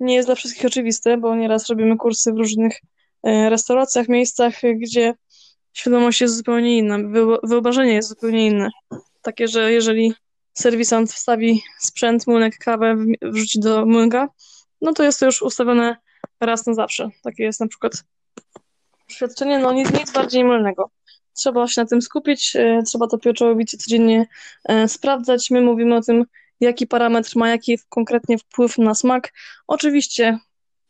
[0.00, 2.80] nie jest dla wszystkich oczywiste, bo nieraz robimy kursy w różnych
[3.24, 5.14] restauracjach, miejscach, gdzie
[5.72, 6.98] świadomość jest zupełnie inna,
[7.42, 8.70] wyobrażenie jest zupełnie inne.
[9.22, 10.14] Takie, że jeżeli
[10.54, 14.28] serwisant wstawi sprzęt, młynek, kawę, wrzuci do młynka,
[14.80, 15.96] no to jest to już ustawione
[16.40, 17.10] raz na zawsze.
[17.22, 17.92] Takie jest na przykład
[19.08, 20.90] doświadczenie, no nic, nic bardziej mylnego.
[21.34, 24.26] Trzeba się na tym skupić, e, trzeba to pieczołowicie codziennie
[24.64, 25.50] e, sprawdzać.
[25.50, 26.24] My mówimy o tym,
[26.60, 29.32] jaki parametr ma jaki konkretnie wpływ na smak.
[29.66, 30.38] Oczywiście,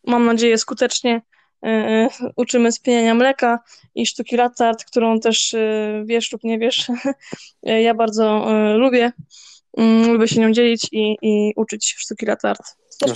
[0.06, 1.20] mam nadzieję, skutecznie
[1.64, 3.58] E, uczymy spieniania mleka
[3.94, 5.54] i sztuki latte art, którą też
[6.04, 6.86] wiesz lub nie wiesz,
[7.86, 9.12] ja bardzo lubię.
[9.76, 12.62] Mm, lubię się nią dzielić i, i uczyć sztuki latte art.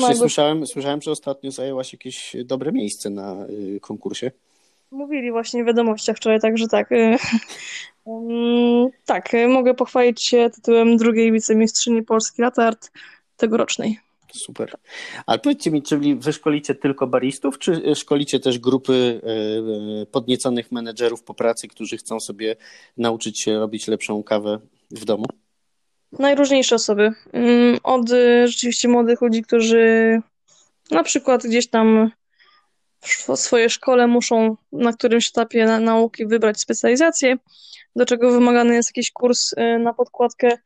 [0.08, 0.18] jakby...
[0.18, 3.36] słyszałem, słyszałem, że ostatnio zajęłaś jakieś dobre miejsce na
[3.80, 4.30] konkursie.
[4.90, 6.90] Mówili właśnie w wiadomościach wczoraj, także tak.
[8.08, 12.90] Mm, tak, mogę pochwalić się tytułem drugiej wicemistrzyni Polski Latte Art
[13.36, 13.98] tegorocznej.
[14.32, 14.72] Super.
[15.26, 19.20] Ale powiedzcie mi, czyli wy szkolicie tylko baristów, czy szkolicie też grupy
[20.02, 22.56] e, podnieconych menedżerów po pracy, którzy chcą sobie
[22.96, 24.58] nauczyć się robić lepszą kawę
[24.90, 25.24] w domu?
[26.12, 27.12] Najróżniejsze osoby.
[27.32, 30.18] Mm, od e, rzeczywiście młodych ludzi, którzy
[30.90, 32.10] na przykład gdzieś tam
[33.00, 37.36] w swojej szkole muszą na którymś etapie nauki wybrać specjalizację,
[37.96, 40.58] do czego wymagany jest jakiś kurs e, na podkładkę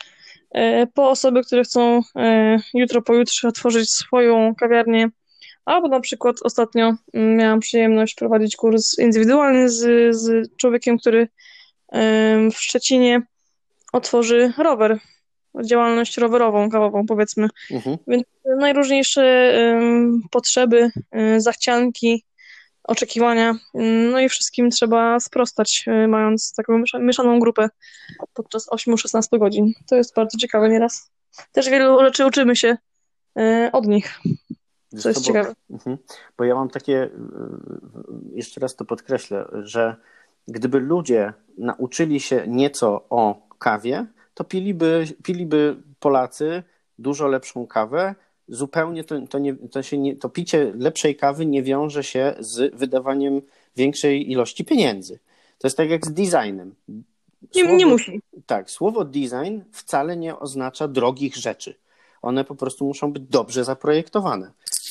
[0.53, 5.11] E, po osoby, które chcą e, jutro, pojutrze otworzyć swoją kawiarnię,
[5.65, 11.29] albo na przykład ostatnio mm, miałam przyjemność prowadzić kurs indywidualny z, z człowiekiem, który
[12.53, 13.23] w Szczecinie
[13.93, 14.99] otworzy rower,
[15.65, 17.49] działalność rowerową, kawową powiedzmy.
[17.71, 17.97] Mhm.
[18.07, 19.53] Więc najróżniejsze
[20.31, 22.25] potrzeby, e, zachcianki,
[22.85, 23.55] oczekiwania.
[24.13, 27.69] No i wszystkim trzeba sprostać, mając taką mieszaną grupę
[28.35, 29.73] podczas 8-16 godzin.
[29.89, 31.11] To jest bardzo ciekawe nieraz.
[31.53, 32.77] Też wielu rzeczy uczymy się
[33.73, 34.21] od nich.
[34.99, 35.55] Co jest bo, ciekawe.
[35.71, 35.99] Mhm.
[36.39, 37.11] Bo ja mam takie,
[38.33, 39.97] jeszcze raz to podkreślę, że
[40.49, 46.63] gdyby ludzie nauczyli się nieco o kawie, to piliby, piliby Polacy
[46.99, 48.15] dużo lepszą kawę,
[48.49, 52.75] zupełnie to, to, nie, to, się nie, to picie lepszej kawy nie wiąże się z
[52.75, 53.43] wydawaniem
[53.77, 55.19] większej ilości pieniędzy.
[55.59, 56.75] To jest tak jak z designem.
[57.53, 58.21] Słowo, nie, nie musi.
[58.47, 61.75] Tak, słowo design wcale nie oznacza drogich rzeczy.
[62.23, 64.51] One po prostu muszą być dobrze zaprojektowane.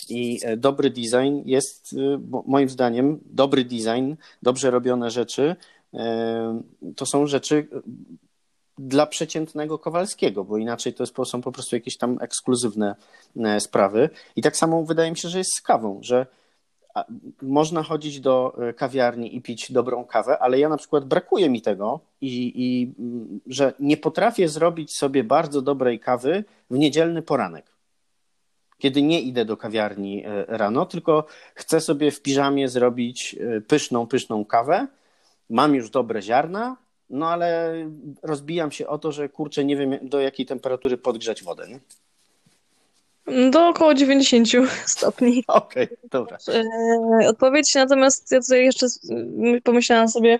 [0.09, 5.55] I e, dobry design jest, e, moim zdaniem, dobry design, dobrze robione rzeczy,
[5.93, 6.61] e,
[6.95, 7.67] to są rzeczy
[8.77, 12.95] dla przeciętnego Kowalskiego, bo inaczej to są po prostu jakieś tam ekskluzywne
[13.37, 14.09] e, sprawy.
[14.35, 16.25] I tak samo wydaje mi się, że jest z kawą, że
[17.41, 21.61] można chodzić do e, kawiarni i pić dobrą kawę, ale ja na przykład brakuje mi
[21.61, 22.93] tego i, i
[23.47, 27.71] że nie potrafię zrobić sobie bardzo dobrej kawy w niedzielny poranek.
[28.77, 33.35] kiedy nie idę do kawiarni e, rano, tylko chcę sobie w piżamie zrobić
[33.67, 34.87] pyszną, pyszną kawę.
[35.49, 36.77] Mam już dobre ziarna,
[37.11, 37.73] no ale
[38.23, 41.67] rozbijam się o to, że kurczę, nie wiem do jakiej temperatury podgrzać wodę.
[41.67, 41.79] Nie?
[43.51, 44.47] Do około 90
[44.85, 45.43] stopni.
[45.47, 46.37] Okej, okay, dobra.
[47.21, 48.87] E, odpowiedź, natomiast ja tutaj jeszcze
[49.63, 50.39] pomyślałam sobie,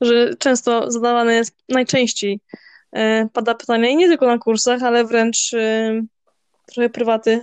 [0.00, 2.40] że często zadawane jest najczęściej
[3.32, 5.50] pada pytanie i nie tylko na kursach, ale wręcz
[6.66, 7.40] trochę prywaty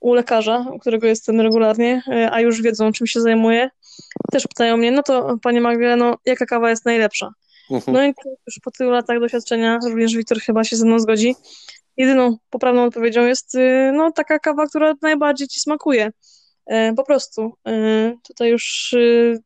[0.00, 3.70] u lekarza, u którego jestem regularnie, a już wiedzą, czym się zajmuję.
[4.32, 7.32] Też pytają mnie, no to panie Magdaleno, jaka kawa jest najlepsza?
[7.72, 7.96] Mhm.
[7.96, 8.14] No i
[8.46, 11.34] już po tylu latach doświadczenia, również Wiktor chyba się ze mną zgodzi,
[11.96, 16.10] jedyną poprawną odpowiedzią jest y, no taka kawa, która najbardziej ci smakuje.
[16.66, 17.52] E, po prostu.
[17.68, 19.42] E, tutaj już y,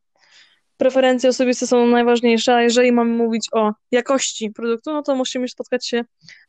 [0.77, 5.87] preferencje osobiste są najważniejsze, a jeżeli mamy mówić o jakości produktu, no to musimy spotkać
[5.87, 6.03] się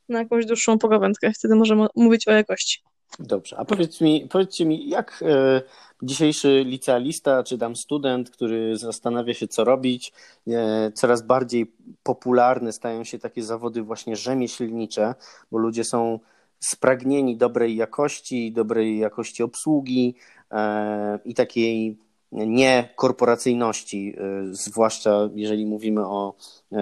[0.08, 1.32] na jakąś dłuższą pogawędkę.
[1.32, 2.82] Wtedy możemy mówić o jakości.
[3.18, 5.62] Dobrze, a powiedz mi, powiedzcie mi, jak e,
[6.02, 10.12] dzisiejszy licealista czy tam student, który zastanawia się, co robić,
[10.48, 11.72] e, coraz bardziej
[12.02, 15.14] popularne stają się takie zawody właśnie rzemieślnicze,
[15.50, 16.18] bo ludzie są
[16.60, 20.14] spragnieni dobrej jakości, dobrej jakości obsługi
[20.50, 21.98] e, i takiej
[22.32, 24.16] niekorporacyjności,
[24.50, 26.34] zwłaszcza jeżeli mówimy o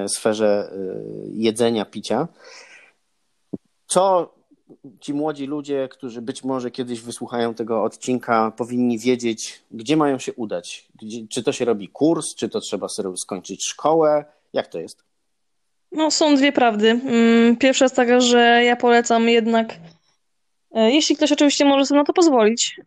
[0.06, 0.72] sferze
[1.32, 2.28] jedzenia, picia.
[3.86, 4.36] Co
[5.00, 10.32] ci młodzi ludzie, którzy być może kiedyś wysłuchają tego odcinka, powinni wiedzieć, gdzie mają się
[10.32, 10.88] udać?
[10.94, 14.24] Gdzie, czy to się robi kurs, czy to trzeba sobie skończyć szkołę?
[14.52, 15.04] Jak to jest?
[15.92, 16.88] No, są dwie prawdy.
[16.90, 19.74] Mm, pierwsza jest taka, że ja polecam jednak,
[20.72, 22.80] e, jeśli ktoś oczywiście może sobie na to pozwolić,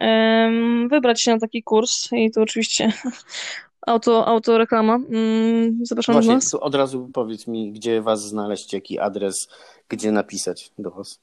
[0.89, 2.93] wybrać się na taki kurs i tu oczywiście
[3.88, 4.95] auto, autoreklama.
[4.95, 6.53] Mm, zapraszam Właśnie, do nas.
[6.53, 9.49] od razu powiedz mi, gdzie was znaleźć, jaki adres,
[9.89, 11.19] gdzie napisać do was.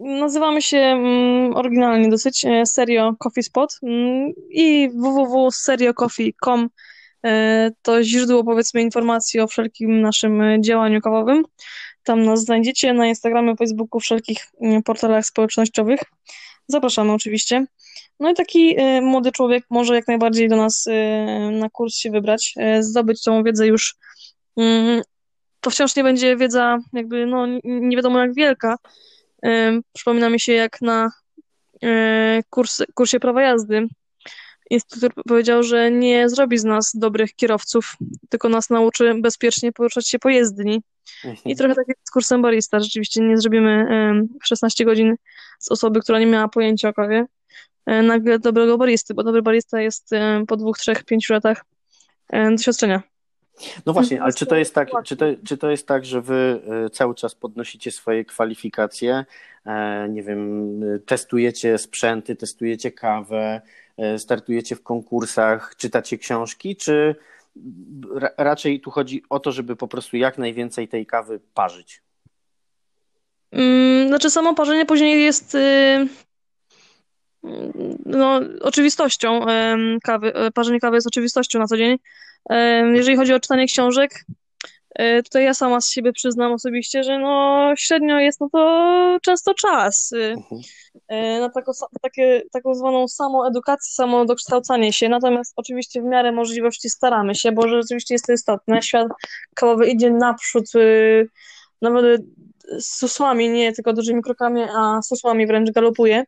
[0.00, 6.68] Nazywamy się mm, oryginalnie dosyć e, Serio Coffee Spot mm, i www.seriocoffee.com
[7.26, 11.42] e, to źródło powiedzmy informacji o wszelkim naszym e, działaniu kawowym.
[12.02, 16.00] Tam nas znajdziecie na Instagramie, Facebooku, wszelkich mm, portalach społecznościowych.
[16.68, 17.66] Zapraszamy oczywiście.
[18.20, 20.86] No i taki młody człowiek może jak najbardziej do nas
[21.52, 23.94] na kurs się wybrać, zdobyć tą wiedzę już.
[25.60, 28.76] To wciąż nie będzie wiedza jakby no nie wiadomo jak wielka,
[29.92, 31.10] Przypomina mi się, jak na
[31.82, 33.88] e, kurs, kursie prawa jazdy
[34.70, 37.96] instruktor powiedział, że nie zrobi z nas dobrych kierowców,
[38.28, 40.82] tylko nas nauczy bezpiecznie poruszać się po jezdni.
[41.24, 41.44] Mhm.
[41.44, 42.80] I trochę tak jak z kursem barista.
[42.80, 43.86] Rzeczywiście nie zrobimy
[44.42, 45.16] 16 godzin
[45.58, 47.26] z osoby, która nie miała pojęcia o kawie,
[47.86, 50.10] e, nagle dobrego baristy, bo dobry barista jest
[50.48, 51.64] po dwóch, trzech, pięciu latach
[52.50, 53.02] doświadczenia.
[53.86, 56.60] No właśnie, ale czy to jest tak, czy to, czy to jest tak, że wy
[56.86, 59.24] e, cały czas podnosicie swoje kwalifikacje,
[59.66, 63.60] e, nie wiem, testujecie sprzęty, testujecie kawę,
[63.96, 67.14] e, startujecie w konkursach, czytacie książki, czy
[68.38, 72.02] raczej tu chodzi o to, żeby po prostu jak najwięcej tej kawy parzyć?
[73.52, 76.08] Mm, znaczy samo parzenie później jest y,
[78.06, 79.46] no, oczywistością
[80.02, 80.32] kawy.
[80.54, 81.98] Parzenie kawy jest oczywistością na co dzień.
[82.94, 84.24] Jeżeli chodzi o czytanie książek,
[84.94, 89.54] e, tutaj ja sama z siebie przyznam osobiście, że no średnio jest no to często
[89.54, 91.40] czas uh-huh.
[91.40, 91.72] na taką,
[92.02, 95.08] takie, taką zwaną samoedukację, samodokształcanie się.
[95.08, 98.82] Natomiast oczywiście w miarę możliwości staramy się, bo rzeczywiście jest to istotne.
[98.82, 99.08] Świat
[99.54, 100.64] kawowy idzie naprzód
[101.82, 102.22] nawet
[102.78, 106.24] z susłami, nie tylko dużymi krokami, a susłami wręcz galopuje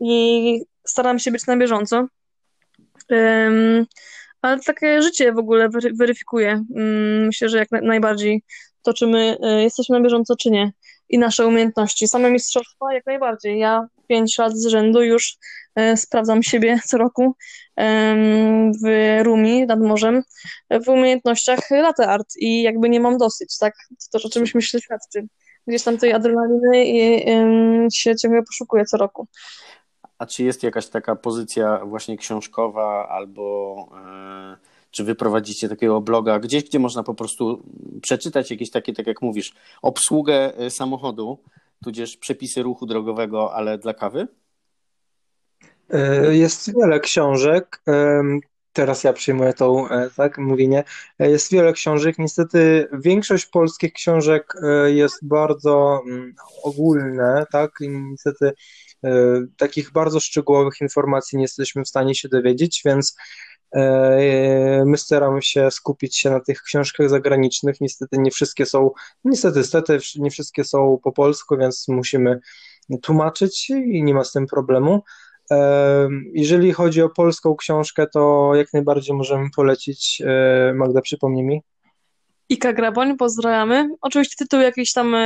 [0.00, 2.06] i staram się być na bieżąco.
[3.10, 3.86] Um,
[4.46, 5.68] ale takie życie w ogóle
[5.98, 6.64] weryfikuje.
[6.76, 8.42] Mm, myślę, że jak najbardziej
[8.82, 10.72] to, czy my e, jesteśmy na bieżąco, czy nie.
[11.08, 12.08] I nasze umiejętności.
[12.08, 13.58] Same mistrzostwa jak najbardziej.
[13.58, 15.36] Ja pięć lat z rzędu już
[15.74, 17.36] e, sprawdzam siebie co roku
[18.84, 18.88] w
[19.22, 20.22] Rumi nad morzem
[20.84, 23.74] w umiejętnościach latte art i jakby nie mam dosyć, tak?
[23.88, 25.26] To też o czymś myślę świadczy.
[25.66, 27.26] Gdzieś tam tej adrenaliny i
[27.92, 29.28] się ciągle poszukuję co roku.
[30.18, 34.56] A czy jest jakaś taka pozycja właśnie książkowa albo e,
[34.90, 37.62] czy wy prowadzicie takiego bloga gdzieś, gdzie można po prostu
[38.02, 41.38] przeczytać jakieś takie, tak jak mówisz, obsługę e, samochodu,
[41.84, 44.28] tudzież przepisy ruchu drogowego, ale dla kawy?
[45.90, 47.82] E, jest wiele książek.
[48.76, 50.84] Teraz ja przyjmuję tą, tak, mówienie.
[51.18, 52.18] Jest wiele książek.
[52.18, 54.54] Niestety większość polskich książek
[54.86, 58.52] jest bardzo mm, ogólne, tak, i niestety
[59.04, 63.16] E, takich bardzo szczegółowych informacji nie jesteśmy w stanie się dowiedzieć, więc
[63.74, 67.80] e, My staramy się skupić się na tych książkach zagranicznych.
[67.80, 68.90] Niestety nie wszystkie są,
[69.24, 72.40] niestety, niestety nie wszystkie są po polsku, więc musimy
[73.02, 75.02] tłumaczyć i nie ma z tym problemu.
[76.32, 80.22] Jeżeli chodzi o polską książkę, to jak najbardziej możemy polecić.
[80.74, 81.62] Magda, przypomnij mi.
[82.48, 83.88] Ika Graboń, pozdrawiamy.
[84.00, 85.16] Oczywiście tytuł jakiś tam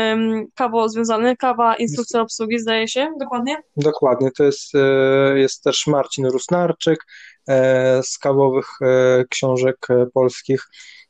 [0.54, 3.56] kawo związany, kawa, instrukcja obsługi, zdaje się, dokładnie?
[3.76, 7.06] Dokładnie, to jest, e, jest też Marcin Rusnarczyk
[7.48, 9.76] e, z kawowych e, książek
[10.14, 10.68] polskich.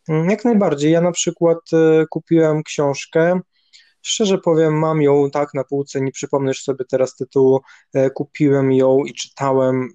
[0.08, 1.58] Mm, jak najbardziej, ja na przykład
[2.10, 3.40] kupiłem książkę,
[4.02, 7.60] szczerze powiem, mam ją tak na półce, nie przypomnisz sobie teraz tytułu,
[8.14, 9.88] kupiłem ją i czytałem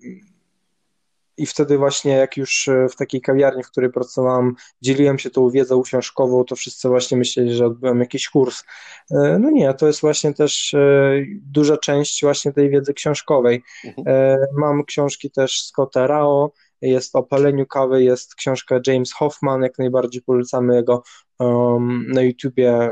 [1.38, 5.50] i wtedy właśnie jak już e, w takiej kawiarni, w której pracowałam, dzieliłem się tą
[5.50, 8.64] wiedzą książkową, to wszyscy właśnie myśleli, że odbyłem jakiś kurs.
[9.12, 13.64] E, no nie, to jest właśnie też e, duża część właśnie tej wiedzy książkowej.
[13.86, 14.38] Mhm.
[14.58, 16.52] Mam książki też Scotta Rao,
[16.82, 21.04] jest o paleniu kawy, jest książka James Hoffman, jak najbardziej polecamy jego
[21.40, 22.92] um, na YouTubie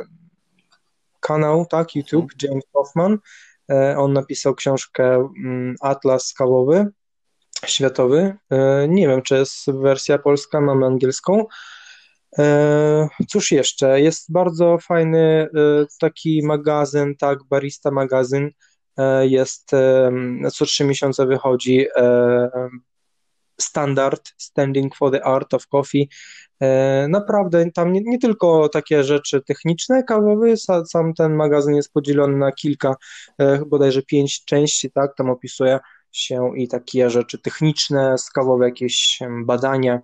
[1.27, 2.37] kanał, tak, YouTube, mhm.
[2.41, 3.17] James Hoffman.
[3.97, 6.87] On napisał książkę um, Atlas kawowy,
[7.65, 8.35] światowy.
[8.49, 11.45] E, nie wiem, czy jest wersja polska, mamy angielską.
[12.39, 14.01] E, cóż jeszcze?
[14.01, 15.47] Jest bardzo fajny e,
[15.99, 18.51] taki magazyn, tak, Barista magazyn.
[19.21, 19.71] Jest
[20.53, 21.85] co trzy miesiące wychodzi
[23.63, 26.09] standard Standing for the Art of Coffee.
[27.09, 30.57] Naprawdę tam nie, nie tylko takie rzeczy techniczne kawowe,
[30.91, 32.95] sam ten magazyn jest podzielony na kilka,
[33.67, 35.79] bodajże pięć części, tak, tam opisuje
[36.13, 40.01] się i takie rzeczy techniczne, skawowe jakieś badania,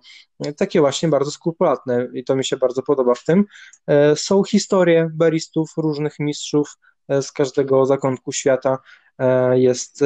[0.56, 3.44] takie właśnie bardzo skrupulatne i to mi się bardzo podoba w tym.
[3.86, 6.76] E, są historie baristów, różnych mistrzów
[7.08, 8.78] e, z każdego zakątku świata.
[9.18, 10.04] E, jest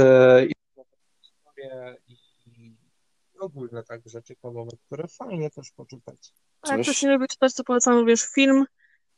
[3.44, 6.32] ogólne tak rzeczy kawowe, które fajnie też poczytać.
[6.62, 8.64] A jak ktoś nie lubi czytać, to polecam również film,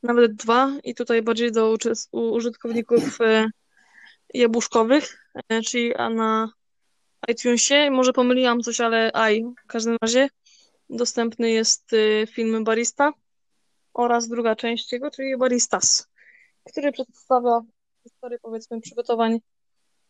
[0.03, 1.77] nawet dwa i tutaj bardziej do
[2.11, 3.17] użytkowników
[4.33, 5.31] jabłuszkowych,
[5.65, 6.51] czyli na
[7.27, 7.91] iTunesie.
[7.91, 10.29] Może pomyliłam coś, ale i w każdym razie
[10.89, 13.11] dostępny jest y, film Barista
[13.93, 16.07] oraz druga część jego, czyli Baristas,
[16.71, 17.61] który przedstawia
[18.03, 19.39] historię, powiedzmy, przygotowań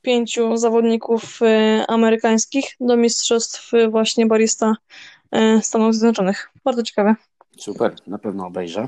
[0.07, 1.45] pięciu zawodników y,
[1.87, 4.73] amerykańskich do mistrzostw y, właśnie barista
[5.61, 6.49] Stanów Zjednoczonych.
[6.63, 7.15] Bardzo ciekawe.
[7.57, 8.87] Super, na pewno obejrzę.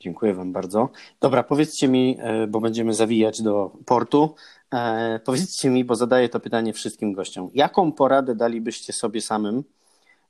[0.00, 0.88] Dziękuję Wam bardzo.
[1.20, 4.34] Dobra, powiedzcie mi, bo będziemy zawijać do portu,
[4.74, 7.50] E, powiedzcie mi, bo zadaję to pytanie wszystkim gościom.
[7.54, 9.64] Jaką poradę dalibyście sobie samym,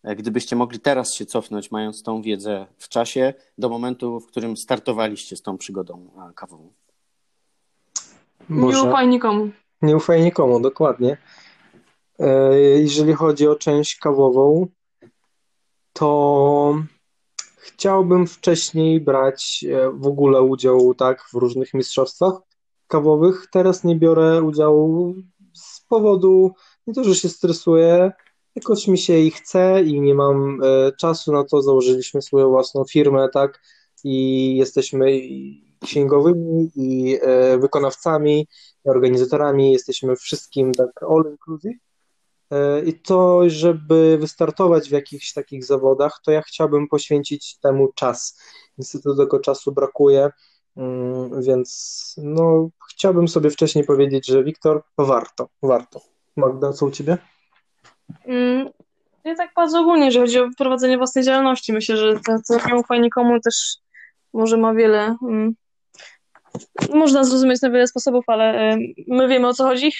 [0.02, 4.56] e, gdybyście mogli teraz się cofnąć, mając tą wiedzę w czasie, do momentu, w którym
[4.56, 6.72] startowaliście z tą przygodą e, kawową?
[8.48, 8.78] Może...
[8.78, 9.50] Nie ufaj nikomu.
[9.82, 11.16] Nie ufaj nikomu, dokładnie.
[12.76, 14.66] Jeżeli chodzi o część kawową,
[15.92, 16.82] to
[17.56, 22.32] chciałbym wcześniej brać w ogóle udział tak w różnych mistrzostwach,
[22.86, 23.46] kawowych.
[23.52, 25.14] Teraz nie biorę udziału
[25.54, 26.54] z powodu
[26.86, 28.12] nie to, że się stresuję,
[28.54, 31.62] jakoś mi się i chce i nie mam e, czasu na to.
[31.62, 33.60] Założyliśmy swoją własną firmę, tak,
[34.04, 35.20] i jesteśmy
[35.84, 38.46] księgowymi i e, wykonawcami,
[38.84, 41.78] organizatorami, jesteśmy wszystkim tak all inclusive.
[42.50, 48.40] E, I to, żeby wystartować w jakichś takich zawodach, to ja chciałbym poświęcić temu czas.
[48.78, 50.30] Niestety tego czasu brakuje.
[50.76, 56.00] Mm, więc no, chciałbym sobie wcześniej powiedzieć, że Wiktor, warto, warto.
[56.36, 57.18] Magda, co u Ciebie?
[58.24, 58.68] Mm,
[59.24, 61.72] ja tak bardzo ogólnie, że chodzi o prowadzenie własnej działalności.
[61.72, 63.76] Myślę, że to, co nie ufa nikomu też
[64.32, 65.16] może ma wiele...
[66.94, 68.76] Można zrozumieć na wiele sposobów, ale
[69.08, 69.92] my wiemy o co chodzi.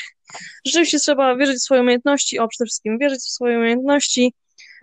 [0.67, 4.35] Rzeczywiście trzeba wierzyć w swoje umiejętności, o przede wszystkim wierzyć w swoje umiejętności,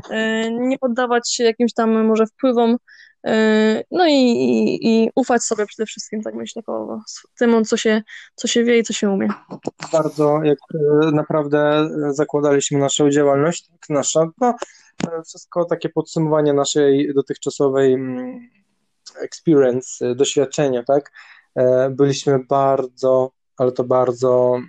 [0.09, 2.77] e, nie poddawać się jakimś tam może wpływom
[3.27, 7.01] E, no i, i, i, ufać sobie przede wszystkim, tak myślę, po
[7.39, 8.01] temu, co się,
[8.35, 9.27] co się wie i co się umie.
[9.91, 10.57] Bardzo, jak
[11.13, 14.55] naprawdę zakładaliśmy naszą działalność, tak, nasza, no,
[15.25, 18.49] wszystko takie podsumowanie naszej dotychczasowej mm,
[19.21, 21.11] experience, doświadczenia, tak,
[21.89, 24.59] byliśmy bardzo, ale to bardzo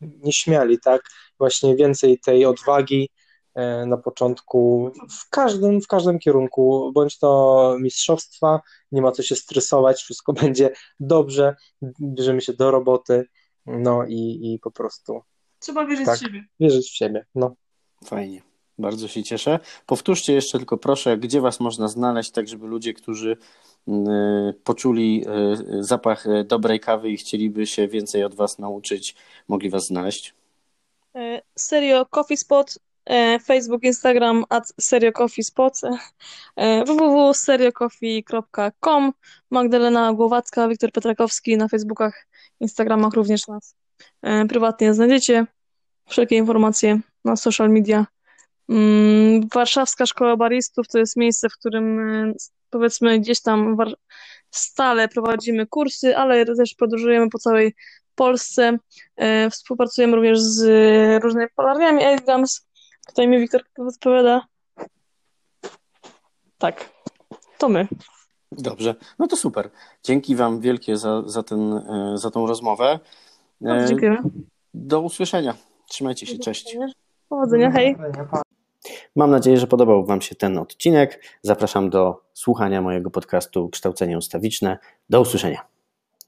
[0.00, 1.02] nieśmiali, tak,
[1.38, 3.10] właśnie więcej tej odwagi,
[3.54, 8.60] E, na początku w każdym, w każdym kierunku, bądź to mistrzostwa,
[8.92, 10.70] nie ma co się stresować, wszystko będzie
[11.00, 11.56] dobrze,
[12.00, 13.28] bierzemy się do roboty,
[13.66, 15.20] no i, i po prostu.
[15.58, 16.44] Trzeba wierzyć tak, w siebie.
[16.60, 17.54] Wierzyć w siebie, no.
[18.04, 18.42] Fajnie.
[18.78, 19.58] Bardzo się cieszę.
[19.86, 23.36] Powtórzcie jeszcze tylko proszę, gdzie Was można znaleźć, tak żeby ludzie, którzy
[24.64, 25.24] poczuli
[25.78, 29.14] y, zapach y, dobrej kawy i chcieliby się więcej od Was nauczyć,
[29.48, 30.34] mogli Was znaleźć?
[31.56, 35.80] Serio Coffee Spot E, Facebook, Instagram at seriocoffeespot,
[36.56, 39.12] e, www.seriocoffee.com
[39.50, 42.26] Magdalena Głowacka, Wiktor Petrakowski na Facebookach,
[42.60, 43.76] Instagramach również nas
[44.22, 45.46] e, prywatnie znajdziecie.
[46.08, 48.06] wszelkie informacje na social media.
[48.68, 52.34] Mm, Warszawska Szkoła Baristów to jest miejsce, w którym
[52.74, 53.76] powiedzmy gdzieś tam
[54.50, 57.74] stale prowadzimy kursy, ale też podróżujemy po całej
[58.14, 58.78] Polsce.
[59.50, 60.62] Współpracujemy również z
[61.22, 62.66] różnymi polarniami Aidgams.
[63.06, 64.46] Tutaj mi Wiktor odpowiada.
[66.58, 66.90] Tak,
[67.58, 67.88] to my.
[68.52, 69.70] Dobrze, no to super.
[70.02, 72.98] Dzięki Wam wielkie za, za, ten, e, za tą rozmowę.
[73.60, 74.22] Bardzo dziękuję.
[74.74, 75.54] Do usłyszenia.
[75.88, 76.76] Trzymajcie się, cześć.
[77.28, 77.96] Powodzenia, hej.
[79.16, 81.24] Mam nadzieję, że podobał Wam się ten odcinek.
[81.42, 84.78] Zapraszam do słuchania mojego podcastu Kształcenie Ustawiczne.
[85.10, 85.73] Do usłyszenia.